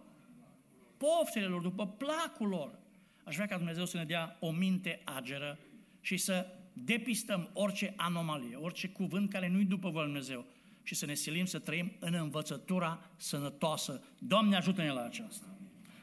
poftele 0.96 1.46
lor, 1.46 1.62
după 1.62 1.86
placul 1.86 2.48
lor. 2.48 2.78
Aș 3.24 3.34
vrea 3.34 3.46
ca 3.46 3.56
Dumnezeu 3.56 3.84
să 3.84 3.96
ne 3.96 4.04
dea 4.04 4.36
o 4.40 4.50
minte 4.50 5.00
ageră 5.04 5.58
și 6.00 6.16
să 6.16 6.46
depistăm 6.72 7.50
orice 7.52 7.92
anomalie, 7.96 8.56
orice 8.56 8.88
cuvânt 8.88 9.30
care 9.30 9.48
nu-i 9.48 9.64
după 9.64 9.90
voia 9.90 10.04
Dumnezeu 10.04 10.46
și 10.82 10.94
să 10.94 11.06
ne 11.06 11.14
silim 11.14 11.44
să 11.44 11.58
trăim 11.58 11.92
în 11.98 12.14
învățătura 12.14 13.10
sănătoasă. 13.16 14.04
Doamne, 14.18 14.56
ajută-ne 14.56 14.90
la 14.90 15.04
aceasta. 15.04 15.46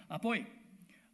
Apoi, 0.07 0.47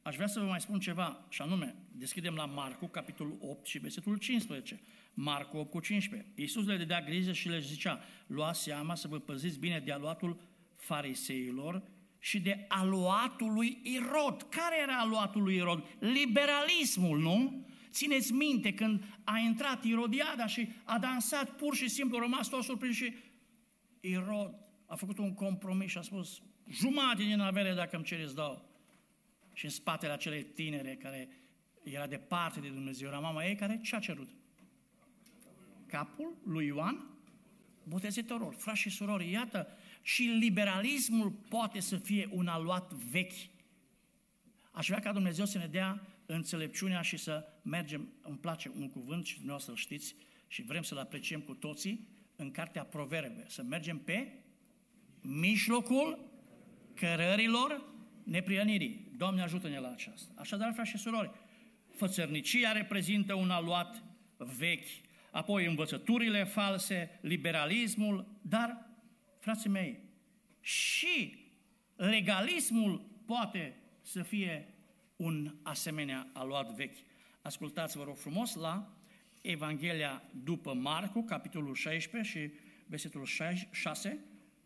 aș 0.02 0.16
vrea 0.16 0.28
să 0.28 0.40
vă 0.40 0.46
mai 0.46 0.62
spun 0.62 0.80
ceva, 0.80 1.26
și 1.30 1.42
anume, 1.42 1.76
deschidem 1.92 2.34
la 2.34 2.46
Marcu, 2.46 2.88
capitolul 2.88 3.38
8 3.42 3.66
și 3.66 3.78
versetul 3.78 4.18
15. 4.18 4.82
Marcu 5.14 5.58
8 5.58 5.70
cu 5.70 5.80
15. 5.80 6.32
Iisus 6.36 6.66
le 6.66 6.78
dădea 6.78 7.02
grijă 7.02 7.32
și 7.32 7.50
le 7.50 7.60
zicea, 7.60 8.00
luați 8.28 8.64
seama 8.64 8.96
să 8.96 9.08
vă 9.08 9.20
păziți 9.20 9.60
bine 9.60 9.80
de 9.80 9.92
aluatul 9.92 10.40
fariseilor 10.76 11.84
și 12.20 12.40
de 12.40 12.66
aluatul 12.68 13.54
lui 13.54 13.80
Irod. 13.84 14.42
Care 14.50 14.76
era 14.82 14.98
aluatul 15.00 15.44
lui 15.44 15.56
Irod? 15.56 15.84
Liberalismul, 16.00 17.20
nu? 17.20 17.66
Țineți 17.90 18.34
minte 18.34 18.74
când 18.74 19.04
a 19.24 19.38
intrat 19.38 19.84
Irodiada 19.84 20.48
și 20.48 20.68
a 20.84 21.00
dansat 21.00 21.50
pur 21.50 21.76
și 21.76 21.90
simplu, 21.90 22.18
a 22.18 22.22
rămas 22.22 22.48
tot 22.48 22.64
surprins 22.64 22.96
și 22.96 23.14
Irod 24.08 24.56
a 24.86 24.96
făcut 24.96 25.18
un 25.18 25.34
compromis 25.34 25.90
și 25.90 25.98
a 25.98 26.02
spus 26.02 26.42
jumătate 26.70 27.24
din 27.24 27.40
avere 27.40 27.74
dacă 27.74 27.96
îmi 27.96 28.06
cereți 28.06 28.36
dau. 28.36 28.70
Și 29.54 29.66
în 29.66 29.72
spatele 29.72 30.12
acelei 30.12 30.44
tinere 30.44 30.96
care 30.96 31.30
era 31.84 32.08
departe 32.08 32.60
de 32.60 32.68
Dumnezeu, 32.68 33.08
era 33.08 33.20
mama 33.20 33.46
ei 33.46 33.56
care 33.56 33.80
ce 33.84 33.96
a 33.96 34.00
cerut? 34.00 34.30
Capul 35.88 36.38
lui 36.44 36.66
Ioan 36.66 37.16
Botezitorul. 37.88 38.54
Frați 38.54 38.80
și 38.80 38.90
surori, 38.90 39.30
iată, 39.30 39.68
și 40.02 40.22
liberalismul 40.24 41.32
poate 41.32 41.80
să 41.80 41.98
fie 41.98 42.30
un 42.32 42.48
aluat 42.48 42.94
vechi. 42.94 43.50
Aș 44.72 44.88
vrea 44.88 45.00
ca 45.00 45.12
Dumnezeu 45.12 45.46
să 45.46 45.58
ne 45.58 45.68
dea 45.68 46.08
înțelepciunea 46.26 47.02
și 47.02 47.18
să 47.18 47.48
mergem, 47.62 48.14
îmi 48.22 48.38
place 48.38 48.72
un 48.76 48.90
cuvânt 48.90 49.26
și 49.26 49.34
dumneavoastră 49.34 49.74
să 49.74 49.80
știți 49.80 50.16
și 50.48 50.62
vrem 50.62 50.82
să-l 50.82 50.98
apreciem 50.98 51.42
cu 51.42 51.54
toții, 51.54 52.08
în 52.36 52.52
cartea 52.52 52.84
Proverbe, 52.84 53.46
să 53.48 53.64
mergem 53.64 53.98
pe 53.98 54.32
mijlocul 55.22 56.30
cărărilor 56.94 57.94
neprionirii. 58.24 59.12
Doamne 59.18 59.42
ajută-ne 59.42 59.80
la 59.80 59.92
aceasta. 59.92 60.32
Așadar, 60.36 60.72
frați 60.74 60.90
și 60.90 60.98
surori, 60.98 61.32
fățărnicia 61.92 62.72
reprezintă 62.72 63.34
un 63.34 63.50
aluat 63.50 64.04
vechi, 64.38 64.88
apoi 65.32 65.66
învățăturile 65.66 66.44
false, 66.44 67.20
liberalismul, 67.22 68.28
dar 68.42 68.90
frații 69.40 69.70
mei, 69.70 70.00
și 70.60 71.38
legalismul 71.96 73.06
poate 73.26 73.76
să 74.02 74.22
fie 74.22 74.74
un 75.16 75.56
asemenea 75.62 76.30
aluat 76.34 76.72
vechi. 76.72 76.98
Ascultați, 77.42 77.98
vă 77.98 78.04
rog 78.04 78.18
frumos, 78.18 78.56
la 78.56 78.95
Evanghelia 79.46 80.24
după 80.44 80.74
Marcu, 80.74 81.24
capitolul 81.24 81.76
16 81.76 82.32
și 82.32 82.52
versetul 82.88 83.26
6, 83.72 84.20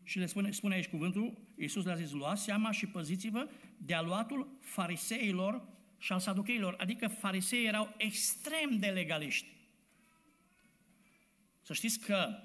și 0.03 0.19
le 0.19 0.25
spune, 0.25 0.51
spune 0.51 0.73
aici 0.73 0.87
cuvântul, 0.87 1.37
Iisus 1.57 1.85
le-a 1.85 1.95
zis, 1.95 2.11
luați 2.11 2.43
seama 2.43 2.71
și 2.71 2.85
păziți-vă 2.85 3.49
de 3.77 3.93
aluatul 3.93 4.57
fariseilor 4.59 5.67
și 5.97 6.11
al 6.11 6.19
saducheilor, 6.19 6.75
adică 6.77 7.07
fariseii 7.07 7.65
erau 7.65 7.93
extrem 7.97 8.77
de 8.77 8.87
legaliști. 8.87 9.47
Să 11.61 11.73
știți 11.73 11.99
că 11.99 12.39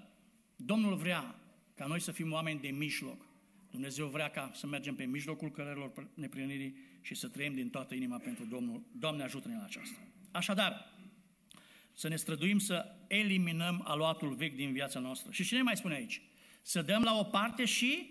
Domnul 0.57 0.95
vrea 0.95 1.35
ca 1.75 1.87
noi 1.87 2.01
să 2.01 2.13
fim 2.13 2.33
oameni 2.33 2.61
de 2.61 2.69
mijloc. 2.69 3.27
Dumnezeu 3.71 4.07
vrea 4.07 4.31
ca 4.31 4.51
să 4.55 4.67
mergem 4.67 4.95
pe 4.95 5.05
mijlocul 5.05 5.51
cărărilor 5.51 6.09
neprinirii 6.15 6.77
și 7.01 7.15
să 7.15 7.29
trăim 7.29 7.55
din 7.55 7.71
toată 7.71 7.95
inima 7.95 8.19
pentru 8.19 8.45
Domnul. 8.45 8.83
Doamne, 8.93 9.23
ajută-ne 9.23 9.57
la 9.57 9.65
aceasta. 9.65 9.99
Așadar, 10.31 10.94
să 11.95 12.09
ne 12.09 12.17
străduim 12.17 12.59
să 12.59 12.95
eliminăm 13.07 13.83
aluatul 13.85 14.35
vechi 14.35 14.57
din 14.57 14.73
viața 14.73 15.01
noastră. 15.01 15.33
Și 15.33 15.45
cine 15.45 15.63
mai 15.63 15.77
spune 15.77 15.95
aici? 15.95 16.23
Să 16.63 16.83
dăm 16.83 17.03
la 17.03 17.19
o 17.19 17.23
parte 17.23 17.65
și 17.65 18.09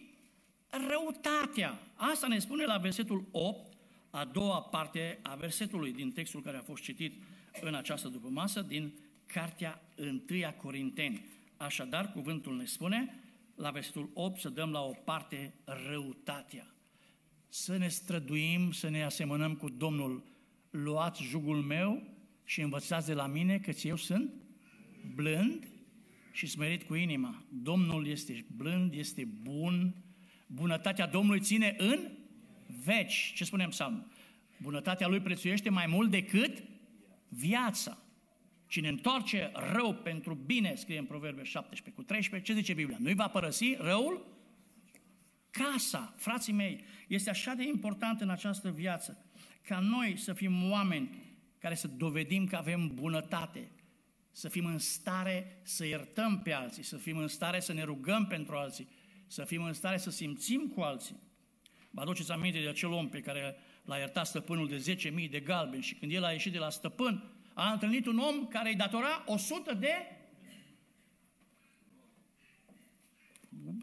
răutatea. 0.90 1.80
Asta 1.94 2.28
ne 2.28 2.40
spune 2.40 2.66
la 2.66 2.78
versetul 2.78 3.28
8, 3.32 3.74
a 4.10 4.26
doua 4.26 4.62
parte 4.62 5.20
a 5.22 5.36
versetului 5.36 5.94
din 5.94 6.12
textul 6.12 6.42
care 6.42 6.58
a 6.58 6.62
fost 6.62 6.84
citit 6.84 7.14
în 7.62 7.76
această 7.76 8.08
după 8.08 8.28
masă, 8.28 8.62
din 8.62 8.94
cartea 9.26 9.82
1 9.98 10.22
Corinteni. 10.62 11.26
Așadar, 11.58 12.12
cuvântul 12.12 12.56
ne 12.56 12.66
spune, 12.66 13.20
la 13.56 13.70
versetul 13.70 14.10
8, 14.14 14.40
să 14.40 14.50
dăm 14.50 14.72
la 14.72 14.82
o 14.82 14.92
parte 14.92 15.54
răutatea. 15.88 16.74
Să 17.50 17.78
ne 17.78 17.88
străduim, 17.88 18.72
să 18.72 18.90
ne 18.90 19.04
asemănăm 19.04 19.56
cu 19.56 19.70
Domnul. 19.70 20.24
Luați 20.70 21.24
jugul 21.24 21.62
meu 21.62 22.04
și 22.46 22.62
învățați 22.62 23.08
de 23.08 23.14
la 23.14 23.28
mine 23.28 23.60
că 23.60 23.72
eu 23.84 23.96
sunt 23.96 24.32
blând 25.16 25.68
și 26.32 26.48
smerit 26.48 26.84
cu 26.84 26.96
inima. 26.96 27.44
Domnul 27.50 28.08
este 28.08 28.46
blând, 28.56 28.94
este 28.94 29.26
bun, 29.42 29.96
bunătatea 30.48 31.08
Domnului 31.08 31.40
ține 31.40 31.76
în 31.78 32.00
veci. 32.84 33.34
Ce 33.36 33.44
spunem 33.44 33.70
Psalm? 33.70 34.12
Bunătatea 34.62 35.08
Lui 35.08 35.20
prețuiește 35.20 35.70
mai 35.70 35.86
mult 35.88 36.12
decât 36.12 36.64
viața. 37.28 37.98
Cine 38.68 38.88
întoarce 38.88 39.52
rău 39.72 39.94
pentru 39.94 40.34
bine, 40.34 40.76
scrie 40.76 40.98
în 40.98 41.06
Proverbe 41.06 41.44
17 41.44 42.02
cu 42.02 42.04
13, 42.04 42.52
ce 42.52 42.60
zice 42.60 42.74
Biblia? 42.74 42.98
Nu-i 43.00 43.14
va 43.14 43.28
părăsi 43.28 43.76
răul? 43.80 44.26
Casa, 45.50 46.14
frații 46.18 46.54
mei, 46.54 46.84
este 47.08 47.30
așa 47.30 47.54
de 47.54 47.64
important 47.68 48.22
în 48.22 48.30
această 48.30 48.72
viață 48.72 49.26
ca 49.62 49.80
noi 49.80 50.18
să 50.18 50.34
fim 50.34 50.72
oameni 50.72 51.10
care 51.64 51.76
să 51.76 51.88
dovedim 51.88 52.46
că 52.46 52.56
avem 52.56 52.92
bunătate, 52.94 53.72
să 54.32 54.50
fim 54.50 54.66
în 54.66 54.78
stare 54.78 55.60
să 55.62 55.86
iertăm 55.86 56.42
pe 56.42 56.52
alții, 56.52 56.84
să 56.84 56.98
fim 56.98 57.18
în 57.18 57.28
stare 57.28 57.60
să 57.60 57.74
ne 57.74 57.84
rugăm 57.84 58.28
pentru 58.28 58.56
alții, 58.56 58.88
să 59.28 59.44
fim 59.44 59.64
în 59.64 59.74
stare 59.74 59.98
să 59.98 60.10
simțim 60.10 60.68
cu 60.68 60.82
alții. 60.82 61.16
Vă 61.90 62.02
aduceți 62.02 62.32
aminte 62.32 62.62
de 62.62 62.68
acel 62.68 62.92
om 62.92 63.10
pe 63.10 63.20
care 63.20 63.56
l-a 63.86 63.98
iertat 63.98 64.26
stăpânul 64.26 64.68
de 64.68 64.98
10.000 65.26 65.30
de 65.30 65.40
galbeni 65.40 65.84
și 65.84 65.96
când 65.96 66.12
el 66.12 66.24
a 66.24 66.32
ieșit 66.32 66.52
de 66.52 66.58
la 66.58 66.70
stăpân, 66.70 67.32
a 67.54 67.72
întâlnit 67.72 68.06
un 68.06 68.18
om 68.18 68.48
care 68.48 68.70
îi 68.70 68.76
datora 68.76 69.24
100 69.26 69.74
de 69.74 69.94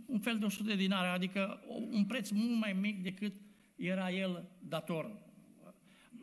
un 0.06 0.20
fel 0.20 0.38
de 0.38 0.44
100 0.44 0.62
de 0.62 0.74
dinare, 0.74 1.08
adică 1.08 1.64
un 1.90 2.04
preț 2.04 2.30
mult 2.30 2.58
mai 2.58 2.72
mic 2.72 3.02
decât 3.02 3.34
era 3.76 4.10
el 4.10 4.48
dator. 4.58 5.28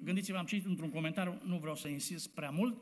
Gândiți-vă, 0.07 0.37
am 0.37 0.45
citit 0.45 0.65
într-un 0.65 0.89
comentariu, 0.89 1.41
nu 1.43 1.57
vreau 1.57 1.75
să 1.75 1.87
insist 1.87 2.29
prea 2.33 2.49
mult, 2.49 2.81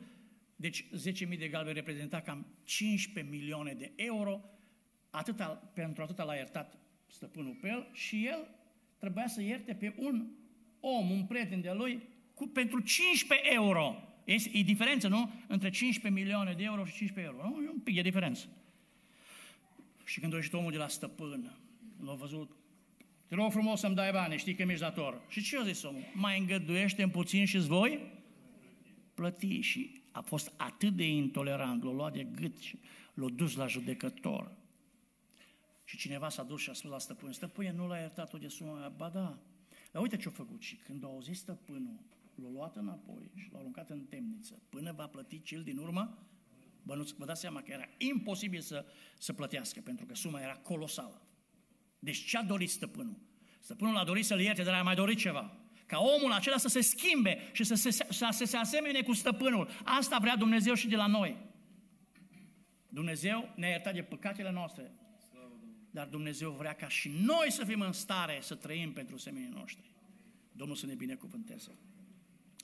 deci 0.56 0.84
10.000 0.84 1.38
de 1.38 1.48
galbeni 1.48 1.74
reprezenta 1.74 2.20
cam 2.20 2.46
15 2.64 3.34
milioane 3.34 3.72
de 3.72 3.92
euro, 3.96 4.44
atâta, 5.10 5.46
pentru 5.74 6.02
atâta 6.02 6.24
l-a 6.24 6.34
iertat 6.34 6.78
stăpânul 7.06 7.54
pe 7.60 7.68
el 7.68 7.88
și 7.92 8.26
el 8.26 8.48
trebuia 8.98 9.26
să 9.26 9.42
ierte 9.42 9.74
pe 9.74 9.94
un 9.98 10.26
om, 10.80 11.10
un 11.10 11.24
prieten 11.24 11.60
de 11.60 11.72
lui, 11.72 12.02
cu, 12.34 12.46
pentru 12.46 12.80
15 12.80 13.52
euro. 13.52 14.02
E, 14.24 14.34
e 14.52 14.62
diferență, 14.62 15.08
nu? 15.08 15.30
Între 15.48 15.70
15 15.70 16.20
milioane 16.20 16.52
de 16.52 16.62
euro 16.62 16.84
și 16.84 16.94
15 16.94 17.34
euro. 17.34 17.48
Nu? 17.48 17.62
E 17.62 17.68
un 17.68 17.80
pic 17.80 17.94
de 17.94 18.00
diferență. 18.00 18.46
Și 20.04 20.20
când 20.20 20.32
a 20.32 20.36
ieșit 20.36 20.52
omul 20.52 20.72
de 20.72 20.78
la 20.78 20.88
stăpân, 20.88 21.58
l-a 22.04 22.14
văzut, 22.14 22.56
te 23.28 23.34
rog 23.34 23.50
frumos 23.50 23.80
să-mi 23.80 23.94
dai 23.94 24.12
bani, 24.12 24.38
știi 24.38 24.54
că 24.54 24.64
mi-ești 24.64 24.82
dator. 24.82 25.20
Și 25.28 25.42
ce 25.42 25.58
a 25.58 25.62
zis 25.62 25.82
omul? 25.82 26.02
Mai 26.14 26.38
îngăduiește 26.38 27.02
în 27.02 27.10
puțin 27.10 27.44
și 27.44 27.58
voi 27.58 28.12
plăti. 29.14 29.60
Și 29.60 30.02
a 30.12 30.20
fost 30.20 30.52
atât 30.56 30.96
de 30.96 31.08
intolerant, 31.08 31.82
l-a 31.82 31.90
luat 31.90 32.12
de 32.12 32.22
gât 32.22 32.58
și 32.58 32.78
l-a 33.14 33.28
dus 33.28 33.54
la 33.54 33.66
judecător. 33.66 34.52
Și 35.84 35.96
cineva 35.96 36.28
s-a 36.28 36.42
dus 36.42 36.60
și 36.60 36.70
a 36.70 36.72
spus 36.72 36.90
la 36.90 36.98
stăpân, 36.98 37.32
stăpâne, 37.32 37.72
nu 37.72 37.86
l-a 37.86 37.98
iertat-o 37.98 38.38
de 38.38 38.48
sumă 38.48 38.92
Ba 38.96 39.08
da. 39.08 39.38
Dar 39.92 40.02
uite 40.02 40.16
ce-a 40.16 40.30
făcut. 40.30 40.62
Și 40.62 40.76
când 40.76 41.04
a 41.04 41.06
auzit 41.06 41.36
stăpânul, 41.36 41.98
l-a 42.34 42.48
luat 42.48 42.76
înapoi 42.76 43.30
și 43.34 43.48
l-a 43.52 43.58
aruncat 43.58 43.90
în 43.90 44.04
temniță. 44.04 44.62
Până 44.68 44.92
va 44.92 45.06
plăti 45.06 45.42
cel 45.42 45.62
din 45.62 45.78
urmă, 45.78 46.18
bănuți, 46.82 47.14
vă 47.18 47.24
dați 47.24 47.40
seama 47.40 47.62
că 47.62 47.72
era 47.72 47.88
imposibil 47.98 48.60
să, 48.60 48.84
să 49.18 49.32
plătească, 49.32 49.80
pentru 49.80 50.06
că 50.06 50.14
suma 50.14 50.40
era 50.40 50.56
colosală. 50.56 51.22
Deci 51.98 52.24
ce 52.24 52.36
a 52.36 52.42
dorit 52.42 52.70
stăpânul? 52.70 53.18
Stăpânul 53.60 53.96
a 53.96 54.04
dorit 54.04 54.24
să-l 54.24 54.40
ierte, 54.40 54.62
dar 54.62 54.74
a 54.74 54.82
mai 54.82 54.94
dorit 54.94 55.18
ceva. 55.18 55.56
Ca 55.86 55.98
omul 55.98 56.32
acela 56.32 56.56
să 56.56 56.68
se 56.68 56.80
schimbe 56.80 57.50
și 57.52 57.64
să 57.64 57.74
se, 57.74 57.90
să 58.10 58.44
se 58.44 58.56
asemene 58.56 59.02
cu 59.02 59.12
stăpânul. 59.12 59.68
Asta 59.84 60.18
vrea 60.20 60.36
Dumnezeu 60.36 60.74
și 60.74 60.88
de 60.88 60.96
la 60.96 61.06
noi. 61.06 61.36
Dumnezeu 62.88 63.52
ne-a 63.56 63.68
iertat 63.68 63.94
de 63.94 64.02
păcatele 64.02 64.50
noastre, 64.50 64.92
dar 65.90 66.06
Dumnezeu 66.06 66.50
vrea 66.50 66.72
ca 66.72 66.88
și 66.88 67.08
noi 67.08 67.46
să 67.50 67.64
fim 67.64 67.80
în 67.80 67.92
stare 67.92 68.38
să 68.42 68.54
trăim 68.54 68.92
pentru 68.92 69.16
semenii 69.16 69.48
noștri. 69.48 69.90
Domnul 70.52 70.76
să 70.76 70.86
ne 70.86 70.94
binecuvânteze. 70.94 71.78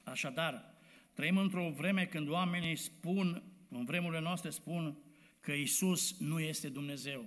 Așadar, 0.05 0.75
trăim 1.13 1.37
într-o 1.37 1.71
vreme 1.71 2.07
când 2.07 2.29
oamenii 2.29 2.77
spun, 2.77 3.43
în 3.69 3.85
vremurile 3.85 4.21
noastre 4.21 4.51
spun 4.51 4.99
că 5.41 5.53
Isus 5.53 6.19
nu 6.19 6.41
este 6.41 6.69
Dumnezeu. 6.69 7.25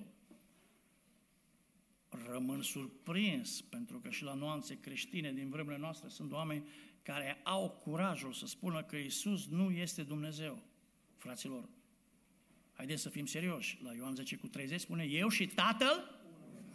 Rămân 2.29 2.61
surprins, 2.61 3.61
pentru 3.61 3.99
că 3.99 4.09
și 4.09 4.23
la 4.23 4.33
nuanțe 4.33 4.79
creștine 4.79 5.31
din 5.33 5.49
vremurile 5.49 5.81
noastre 5.81 6.09
sunt 6.09 6.31
oameni 6.31 6.67
care 7.03 7.41
au 7.43 7.69
curajul 7.69 8.33
să 8.33 8.45
spună 8.45 8.83
că 8.83 8.95
Isus 8.95 9.47
nu 9.47 9.71
este 9.71 10.03
Dumnezeu. 10.03 10.63
Fraților, 11.15 11.69
haideți 12.73 13.01
să 13.01 13.09
fim 13.09 13.25
serioși. 13.25 13.77
La 13.83 13.93
Ioan 13.93 14.15
10 14.15 14.35
cu 14.35 14.47
30 14.47 14.79
spune, 14.79 15.03
eu 15.03 15.29
și 15.29 15.47
Tatăl, 15.47 16.19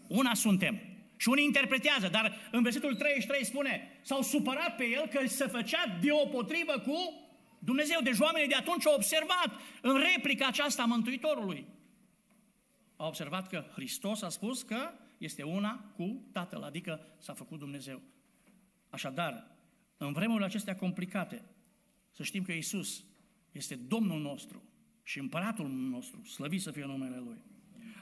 una 0.08 0.34
suntem. 0.34 0.80
Și 1.16 1.28
unii 1.28 1.44
interpretează, 1.44 2.08
dar 2.08 2.48
în 2.50 2.62
versetul 2.62 2.94
33 2.94 3.44
spune, 3.44 4.00
s-au 4.02 4.22
supărat 4.22 4.76
pe 4.76 4.84
el 4.84 5.06
că 5.06 5.26
se 5.26 5.46
făcea 5.46 5.98
deopotrivă 6.00 6.78
cu 6.78 7.28
Dumnezeu. 7.58 8.00
Deci 8.02 8.18
oamenii 8.18 8.48
de 8.48 8.54
atunci 8.54 8.86
au 8.86 8.94
observat 8.94 9.60
în 9.80 10.00
replica 10.14 10.46
aceasta 10.46 10.82
a 10.82 10.86
Mântuitorului. 10.86 11.66
Au 12.96 13.06
observat 13.06 13.48
că 13.48 13.64
Hristos 13.72 14.22
a 14.22 14.28
spus 14.28 14.62
că 14.62 14.92
este 15.20 15.42
una 15.42 15.92
cu 15.96 16.28
Tatăl, 16.32 16.62
adică 16.62 17.00
s-a 17.18 17.32
făcut 17.32 17.58
Dumnezeu. 17.58 18.02
Așadar, 18.88 19.56
în 19.96 20.12
vremurile 20.12 20.44
acestea 20.44 20.76
complicate, 20.76 21.44
să 22.10 22.22
știm 22.22 22.42
că 22.42 22.52
Isus 22.52 23.04
este 23.52 23.74
Domnul 23.74 24.20
nostru 24.20 24.62
și 25.02 25.18
Împăratul 25.18 25.68
nostru, 25.68 26.24
slăvit 26.24 26.60
să 26.60 26.70
fie 26.70 26.84
numele 26.84 27.16
Lui. 27.16 27.36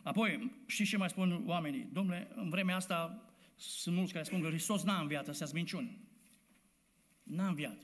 Apoi, 0.02 0.52
știți 0.66 0.90
ce 0.90 0.96
mai 0.96 1.08
spun 1.08 1.42
oamenii? 1.46 1.88
Domnule, 1.92 2.28
în 2.34 2.48
vremea 2.48 2.76
asta 2.76 3.22
sunt 3.56 3.96
mulți 3.96 4.12
care 4.12 4.24
spun 4.24 4.40
că 4.40 4.48
Hristos 4.48 4.82
n-a 4.82 5.00
înviat, 5.00 5.28
astea 5.28 5.46
minciuni. 5.52 5.98
N-a 7.22 7.48
înviat. 7.48 7.78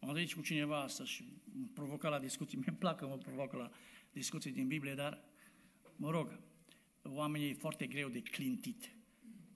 Am 0.00 0.16
zis 0.16 0.32
cu 0.32 0.40
cineva 0.40 0.80
astăzi 0.80 1.10
și 1.10 1.24
mă 1.44 1.66
provoca 1.74 2.08
la 2.08 2.18
discuții, 2.18 2.58
mi-e 2.66 2.76
placă 2.78 3.06
mă 3.06 3.16
provocă 3.16 3.56
la 3.56 3.70
discuții 4.12 4.52
din 4.52 4.66
Biblie, 4.66 4.94
dar 4.94 5.24
mă 5.96 6.10
rog, 6.10 6.40
oamenii 7.08 7.50
e 7.50 7.54
foarte 7.54 7.86
greu 7.86 8.08
de 8.08 8.20
clintit. 8.20 8.90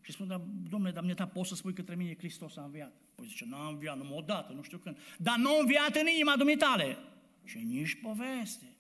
Și 0.00 0.12
spun, 0.12 0.26
dar, 0.26 0.40
domnule, 0.70 0.92
dar 0.92 1.14
ta 1.14 1.26
poți 1.26 1.48
să 1.48 1.54
spui 1.54 1.72
că 1.72 1.94
mine 1.96 2.16
Hristos 2.16 2.56
a 2.56 2.62
înviat? 2.62 2.92
Păi 3.14 3.26
zice, 3.26 3.44
n-a 3.44 3.68
înviat, 3.68 3.96
numai 3.96 4.16
odată, 4.16 4.52
nu 4.52 4.62
știu 4.62 4.78
când. 4.78 4.98
Dar 5.18 5.36
nu 5.36 5.48
a 5.48 5.60
înviat 5.60 5.96
în 5.96 6.06
inima 6.06 6.36
dumitale. 6.36 6.98
Și 7.44 7.58
nici 7.58 8.00
poveste. 8.00 8.76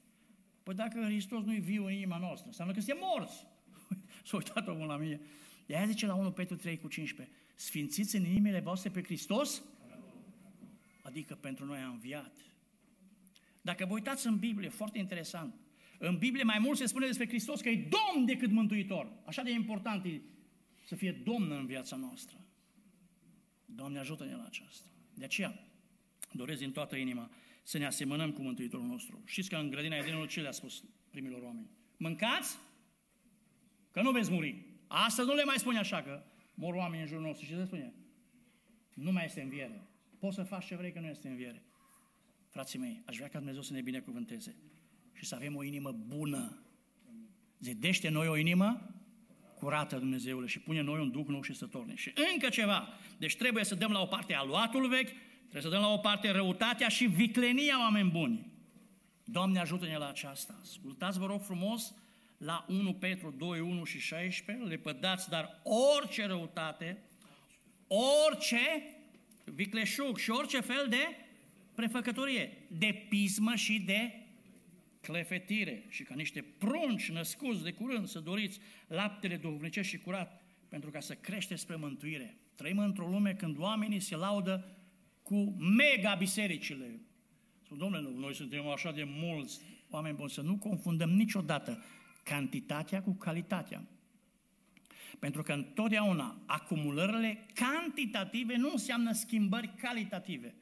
Păi 0.62 0.74
dacă 0.74 1.00
Hristos 1.04 1.44
nu-i 1.44 1.60
viu 1.60 1.84
în 1.84 1.92
inima 1.92 2.18
noastră, 2.18 2.46
înseamnă 2.46 2.74
că 2.74 2.80
suntem 2.80 2.98
morți. 3.00 3.46
S-a 4.26 4.36
uitat 4.36 4.68
omul 4.68 4.86
la 4.86 4.96
mine. 4.96 5.20
De 5.66 5.76
aia 5.76 5.86
zice 5.86 6.06
la 6.06 6.14
1 6.14 6.32
Petru 6.32 6.56
3 6.56 6.78
cu 6.78 6.88
15, 6.88 7.36
sfințiți 7.54 8.16
în 8.16 8.24
inimile 8.24 8.60
voastre 8.60 8.90
pe 8.90 9.02
Hristos, 9.02 9.62
adică 11.02 11.34
pentru 11.34 11.64
noi 11.64 11.78
a 11.78 11.88
înviat. 11.88 12.32
Dacă 13.60 13.86
vă 13.86 13.92
uitați 13.92 14.26
în 14.26 14.38
Biblie, 14.38 14.68
foarte 14.68 14.98
interesant, 14.98 15.54
în 15.98 16.18
Biblie 16.18 16.42
mai 16.42 16.58
mult 16.58 16.78
se 16.78 16.86
spune 16.86 17.06
despre 17.06 17.26
Hristos 17.26 17.60
că 17.60 17.68
e 17.68 17.88
Domn 17.88 18.26
decât 18.26 18.50
Mântuitor. 18.50 19.12
Așa 19.24 19.42
de 19.42 19.50
important 19.50 20.04
e 20.04 20.20
să 20.84 20.94
fie 20.94 21.12
Domn 21.12 21.50
în 21.50 21.66
viața 21.66 21.96
noastră. 21.96 22.36
Doamne 23.64 23.98
ajută-ne 23.98 24.34
la 24.34 24.44
aceasta. 24.44 24.88
De 25.14 25.24
aceea 25.24 25.60
doresc 26.32 26.58
din 26.58 26.72
toată 26.72 26.96
inima 26.96 27.30
să 27.62 27.78
ne 27.78 27.86
asemănăm 27.86 28.32
cu 28.32 28.42
Mântuitorul 28.42 28.86
nostru. 28.86 29.22
Știți 29.24 29.48
că 29.48 29.56
în 29.56 29.70
grădina 29.70 29.96
Edenului 29.96 30.28
ce 30.28 30.40
le-a 30.40 30.52
spus 30.52 30.84
primilor 31.10 31.42
oameni? 31.42 31.70
Mâncați, 31.96 32.58
că 33.90 34.02
nu 34.02 34.10
veți 34.10 34.30
muri. 34.30 34.64
Astăzi 34.86 35.28
nu 35.28 35.34
le 35.34 35.44
mai 35.44 35.58
spune 35.58 35.78
așa, 35.78 36.02
că 36.02 36.22
mor 36.54 36.74
oameni 36.74 37.02
în 37.02 37.08
jurul 37.08 37.22
nostru. 37.22 37.44
Și 37.44 37.50
ce 37.50 37.56
se 37.56 37.64
spune? 37.64 37.94
Nu 38.94 39.12
mai 39.12 39.24
este 39.24 39.40
înviere. 39.40 39.88
Poți 40.18 40.34
să 40.34 40.42
faci 40.42 40.66
ce 40.66 40.76
vrei, 40.76 40.92
că 40.92 41.00
nu 41.00 41.06
este 41.06 41.28
înviere. 41.28 41.62
Frații 42.48 42.78
mei, 42.78 43.02
aș 43.06 43.16
vrea 43.16 43.28
ca 43.28 43.38
Dumnezeu 43.38 43.62
să 43.62 43.72
ne 43.72 43.80
binecuvânteze 43.80 44.56
și 45.18 45.24
să 45.24 45.34
avem 45.34 45.56
o 45.56 45.62
inimă 45.62 45.92
bună. 46.06 46.62
Zidește 47.58 48.08
noi 48.08 48.28
o 48.28 48.36
inimă 48.36 48.90
curată 49.54 49.96
Dumnezeule 49.96 50.46
și 50.46 50.58
pune 50.58 50.80
noi 50.80 51.00
un 51.00 51.10
duh 51.10 51.26
nou 51.26 51.42
și 51.42 51.54
sătorne. 51.54 51.94
Și 51.94 52.12
încă 52.32 52.48
ceva. 52.48 52.88
Deci 53.18 53.36
trebuie 53.36 53.64
să 53.64 53.74
dăm 53.74 53.90
la 53.90 54.00
o 54.00 54.06
parte 54.06 54.34
aluatul 54.34 54.88
vechi, 54.88 55.10
trebuie 55.40 55.62
să 55.62 55.68
dăm 55.68 55.80
la 55.80 55.92
o 55.92 55.98
parte 55.98 56.30
răutatea 56.30 56.88
și 56.88 57.04
viclenia 57.04 57.80
oameni 57.80 58.10
buni. 58.10 58.46
Doamne 59.24 59.58
ajută-ne 59.58 59.96
la 59.96 60.08
aceasta. 60.08 60.58
Ascultați, 60.60 61.18
vă 61.18 61.26
rog 61.26 61.42
frumos, 61.42 61.94
la 62.36 62.64
1 62.68 62.94
Petru 62.94 63.34
2, 63.38 63.60
1 63.60 63.84
și 63.84 63.98
16, 63.98 64.64
le 64.64 64.76
pădați, 64.76 65.28
dar 65.28 65.60
orice 65.98 66.26
răutate, 66.26 67.02
orice 68.26 68.58
vicleșug 69.44 70.18
și 70.18 70.30
orice 70.30 70.60
fel 70.60 70.86
de 70.88 71.16
prefăcătorie, 71.74 72.66
de 72.68 73.06
pismă 73.08 73.54
și 73.54 73.80
de 73.80 74.27
clefetire 75.00 75.84
și 75.88 76.02
ca 76.02 76.14
niște 76.14 76.42
prunci 76.58 77.10
născuți 77.10 77.62
de 77.62 77.72
curând 77.72 78.08
să 78.08 78.20
doriți 78.20 78.58
laptele 78.86 79.36
duhovnicesc 79.36 79.88
și 79.88 79.98
curat 79.98 80.42
pentru 80.68 80.90
ca 80.90 81.00
să 81.00 81.14
crește 81.14 81.54
spre 81.54 81.76
mântuire. 81.76 82.36
Trăim 82.54 82.78
într-o 82.78 83.08
lume 83.08 83.34
când 83.34 83.58
oamenii 83.58 84.00
se 84.00 84.16
laudă 84.16 84.76
cu 85.22 85.56
mega 85.76 86.14
bisericile. 86.14 87.00
Spun, 87.62 87.78
domnule, 87.78 88.08
noi 88.14 88.34
suntem 88.34 88.66
așa 88.66 88.92
de 88.92 89.04
mulți 89.06 89.60
oameni 89.90 90.16
buni, 90.16 90.30
să 90.30 90.40
nu 90.40 90.56
confundăm 90.56 91.10
niciodată 91.10 91.84
cantitatea 92.22 93.02
cu 93.02 93.12
calitatea. 93.12 93.88
Pentru 95.18 95.42
că 95.42 95.52
întotdeauna 95.52 96.42
acumulările 96.46 97.46
cantitative 97.54 98.56
nu 98.56 98.70
înseamnă 98.70 99.12
schimbări 99.12 99.74
calitative. 99.74 100.54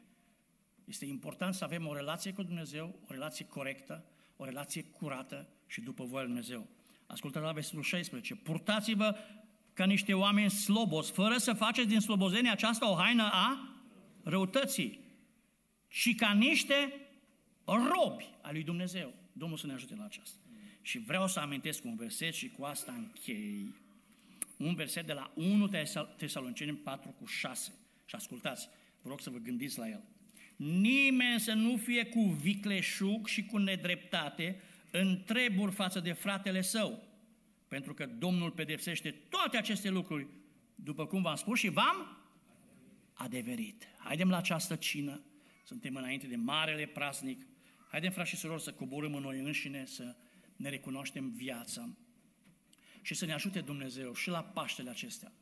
Este 0.84 1.06
important 1.06 1.54
să 1.54 1.64
avem 1.64 1.86
o 1.86 1.94
relație 1.94 2.32
cu 2.32 2.42
Dumnezeu, 2.42 2.98
o 3.08 3.12
relație 3.12 3.46
corectă, 3.46 4.04
o 4.36 4.44
relație 4.44 4.82
curată 4.82 5.48
și 5.66 5.80
după 5.80 6.04
voia 6.04 6.22
lui 6.22 6.32
Dumnezeu. 6.32 6.66
Ascultă 7.06 7.38
la 7.38 7.52
versetul 7.52 7.82
16. 7.82 8.34
Purtați-vă 8.34 9.16
ca 9.72 9.84
niște 9.84 10.14
oameni 10.14 10.50
slobos, 10.50 11.10
fără 11.10 11.36
să 11.36 11.52
faceți 11.52 11.88
din 11.88 12.00
slobozenia 12.00 12.52
aceasta 12.52 12.90
o 12.90 12.94
haină 12.94 13.28
a 13.32 13.68
răutății, 14.22 15.04
și 15.88 16.14
ca 16.14 16.32
niște 16.32 16.74
robi 17.64 18.30
al 18.42 18.52
lui 18.52 18.62
Dumnezeu. 18.62 19.12
Domnul 19.32 19.58
să 19.58 19.66
ne 19.66 19.72
ajute 19.72 19.94
la 19.94 20.04
aceasta. 20.04 20.36
Și 20.82 20.98
vreau 20.98 21.28
să 21.28 21.40
amintesc 21.40 21.84
un 21.84 21.96
verset 21.96 22.34
și 22.34 22.48
cu 22.48 22.64
asta 22.64 22.92
închei. 22.92 23.74
Un 24.56 24.74
verset 24.74 25.06
de 25.06 25.12
la 25.12 25.32
1 25.34 25.70
Tesaloniceni 26.16 26.76
4 26.76 27.14
cu 27.18 27.26
6. 27.26 27.72
Și 28.04 28.14
ascultați, 28.14 28.68
vă 29.02 29.08
rog 29.08 29.20
să 29.20 29.30
vă 29.30 29.38
gândiți 29.38 29.78
la 29.78 29.88
el. 29.88 30.02
Nimeni 30.56 31.40
să 31.40 31.52
nu 31.52 31.76
fie 31.76 32.06
cu 32.06 32.20
vicleșug 32.20 33.26
și 33.26 33.44
cu 33.44 33.56
nedreptate 33.56 34.60
în 34.90 35.22
treburi 35.22 35.72
față 35.72 36.00
de 36.00 36.12
fratele 36.12 36.60
său, 36.60 37.02
pentru 37.68 37.94
că 37.94 38.06
Domnul 38.06 38.50
pedepsește 38.50 39.10
toate 39.10 39.56
aceste 39.56 39.88
lucruri, 39.90 40.26
după 40.74 41.06
cum 41.06 41.22
v-am 41.22 41.36
spus 41.36 41.58
și 41.58 41.68
v-am 41.68 42.18
adeverit. 43.12 43.84
Haidem 43.98 44.28
la 44.28 44.36
această 44.36 44.76
cină, 44.76 45.22
suntem 45.64 45.96
înainte 45.96 46.26
de 46.26 46.36
marele 46.36 46.86
praznic, 46.86 47.46
haidem, 47.90 48.10
frați 48.10 48.30
și 48.30 48.36
surori, 48.36 48.62
să 48.62 48.72
coborâm 48.72 49.14
în 49.14 49.22
noi 49.22 49.38
înșine, 49.38 49.84
să 49.86 50.16
ne 50.56 50.68
recunoaștem 50.68 51.30
viața 51.30 51.96
și 53.02 53.14
să 53.14 53.26
ne 53.26 53.32
ajute 53.32 53.60
Dumnezeu 53.60 54.14
și 54.14 54.28
la 54.28 54.42
Paștele 54.42 54.90
acestea. 54.90 55.32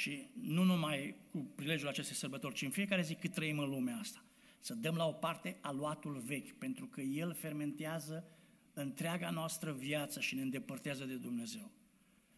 Și 0.00 0.30
nu 0.40 0.62
numai 0.62 1.14
cu 1.30 1.38
prilejul 1.38 1.88
acestei 1.88 2.16
sărbători, 2.16 2.54
ci 2.54 2.62
în 2.62 2.70
fiecare 2.70 3.02
zi 3.02 3.14
cât 3.14 3.32
trăim 3.32 3.58
în 3.58 3.68
lumea 3.68 3.96
asta. 3.96 4.24
Să 4.60 4.74
dăm 4.74 4.94
la 4.94 5.06
o 5.06 5.12
parte 5.12 5.58
aluatul 5.60 6.18
vechi, 6.18 6.58
pentru 6.58 6.86
că 6.86 7.00
el 7.00 7.34
fermentează 7.34 8.24
întreaga 8.72 9.30
noastră 9.30 9.72
viață 9.72 10.20
și 10.20 10.34
ne 10.34 10.42
îndepărtează 10.42 11.04
de 11.04 11.14
Dumnezeu. 11.14 11.70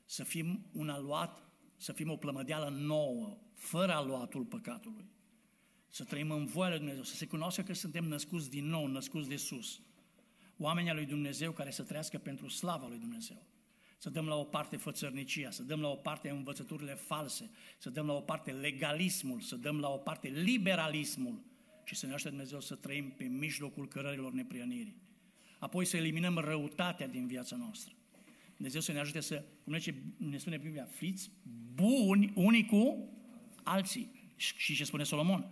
Să 0.05 0.25
fim 0.25 0.67
un 0.73 0.89
aluat, 0.89 1.43
să 1.77 1.93
fim 1.93 2.11
o 2.11 2.17
plămădeală 2.17 2.69
nouă, 2.69 3.39
fără 3.55 3.93
aluatul 3.93 4.45
păcatului. 4.45 5.11
Să 5.89 6.05
trăim 6.05 6.31
în 6.31 6.45
voia 6.45 6.69
lui 6.69 6.79
Dumnezeu, 6.79 7.03
să 7.03 7.15
se 7.15 7.27
cunoască 7.27 7.63
că 7.63 7.75
suntem 7.75 8.05
născuți 8.05 8.51
din 8.51 8.67
nou, 8.67 8.87
născuți 8.87 9.29
de 9.29 9.37
sus. 9.37 9.81
Oamenii 10.59 10.93
lui 10.93 11.07
Dumnezeu 11.07 11.53
care 11.53 11.71
să 11.71 11.83
trăiască 11.83 12.19
pentru 12.19 12.49
slava 12.49 12.89
lui 12.89 12.99
Dumnezeu. 12.99 13.47
Să 14.03 14.11
dăm 14.11 14.27
la 14.27 14.35
o 14.35 14.45
parte 14.45 14.77
fățărnicia, 14.77 15.51
să 15.51 15.63
dăm 15.63 15.81
la 15.81 15.89
o 15.89 15.95
parte 15.95 16.31
învățăturile 16.31 16.95
false, 16.95 17.51
să 17.79 17.91
dăm 17.91 18.07
la 18.07 18.13
o 18.13 18.21
parte 18.21 18.53
legalismul, 18.53 19.41
să 19.41 19.57
dăm 19.57 19.81
la 19.81 19.89
o 19.89 19.97
parte 19.97 20.29
liberalismul 20.29 21.43
și 21.85 21.95
să 21.95 22.07
ne 22.07 22.13
ajute 22.13 22.29
Dumnezeu 22.29 22.61
să 22.61 22.75
trăim 22.75 23.11
pe 23.11 23.25
mijlocul 23.25 23.89
cărărilor 23.89 24.33
neprionirii 24.33 25.03
apoi 25.63 25.85
să 25.85 25.97
eliminăm 25.97 26.39
răutatea 26.39 27.07
din 27.07 27.27
viața 27.27 27.57
noastră. 27.57 27.93
Dumnezeu 28.55 28.81
să 28.81 28.93
ne 28.93 28.99
ajute 28.99 29.21
să, 29.21 29.45
cum 29.65 29.81
ne 30.17 30.39
spune 30.39 30.57
Biblia, 30.57 30.85
fiți 30.85 31.31
buni 31.75 32.33
unii 32.35 32.67
cu 32.67 33.09
alții. 33.63 34.11
Și 34.37 34.75
ce 34.75 34.85
spune 34.85 35.03
Solomon? 35.03 35.51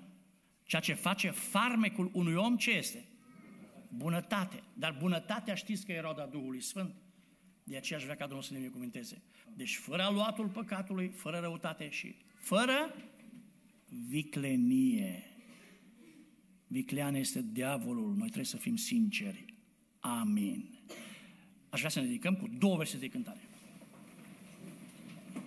Ceea 0.65 0.83
ce 0.83 0.95
face 0.95 1.31
farmecul 1.31 2.11
unui 2.13 2.35
om, 2.35 2.57
ce 2.57 2.71
este? 2.71 3.05
Bunătate. 3.89 4.63
Dar 4.75 4.97
bunătatea 4.99 5.55
știți 5.55 5.85
că 5.85 5.93
e 5.93 6.01
roada 6.01 6.27
Duhului 6.27 6.61
Sfânt. 6.61 6.95
De 7.65 7.77
aceea 7.77 7.99
aș 7.99 8.05
vrea 8.05 8.17
ca 8.17 8.25
Domnul 8.25 8.43
să 8.43 8.53
ne 8.53 8.59
binecuvânteze. 8.59 9.23
Deci 9.57 9.77
fără 9.77 10.03
aluatul 10.03 10.49
păcatului, 10.49 11.09
fără 11.09 11.39
răutate 11.39 11.91
și 11.91 12.17
fără 12.35 12.95
viclenie. 14.09 15.25
Viclean 16.67 17.15
este 17.15 17.45
diavolul, 17.53 18.09
noi 18.09 18.27
trebuie 18.27 18.45
să 18.45 18.57
fim 18.57 18.77
sinceri. 18.77 19.45
Amin. 20.01 20.79
Aș 21.69 21.79
vrea 21.79 21.91
să 21.91 22.01
ne 22.01 22.07
dedicăm 22.07 22.37
cu 22.37 22.49
două 22.59 22.77
versete 22.77 23.01
de 23.01 23.09
cântare. 23.09 23.50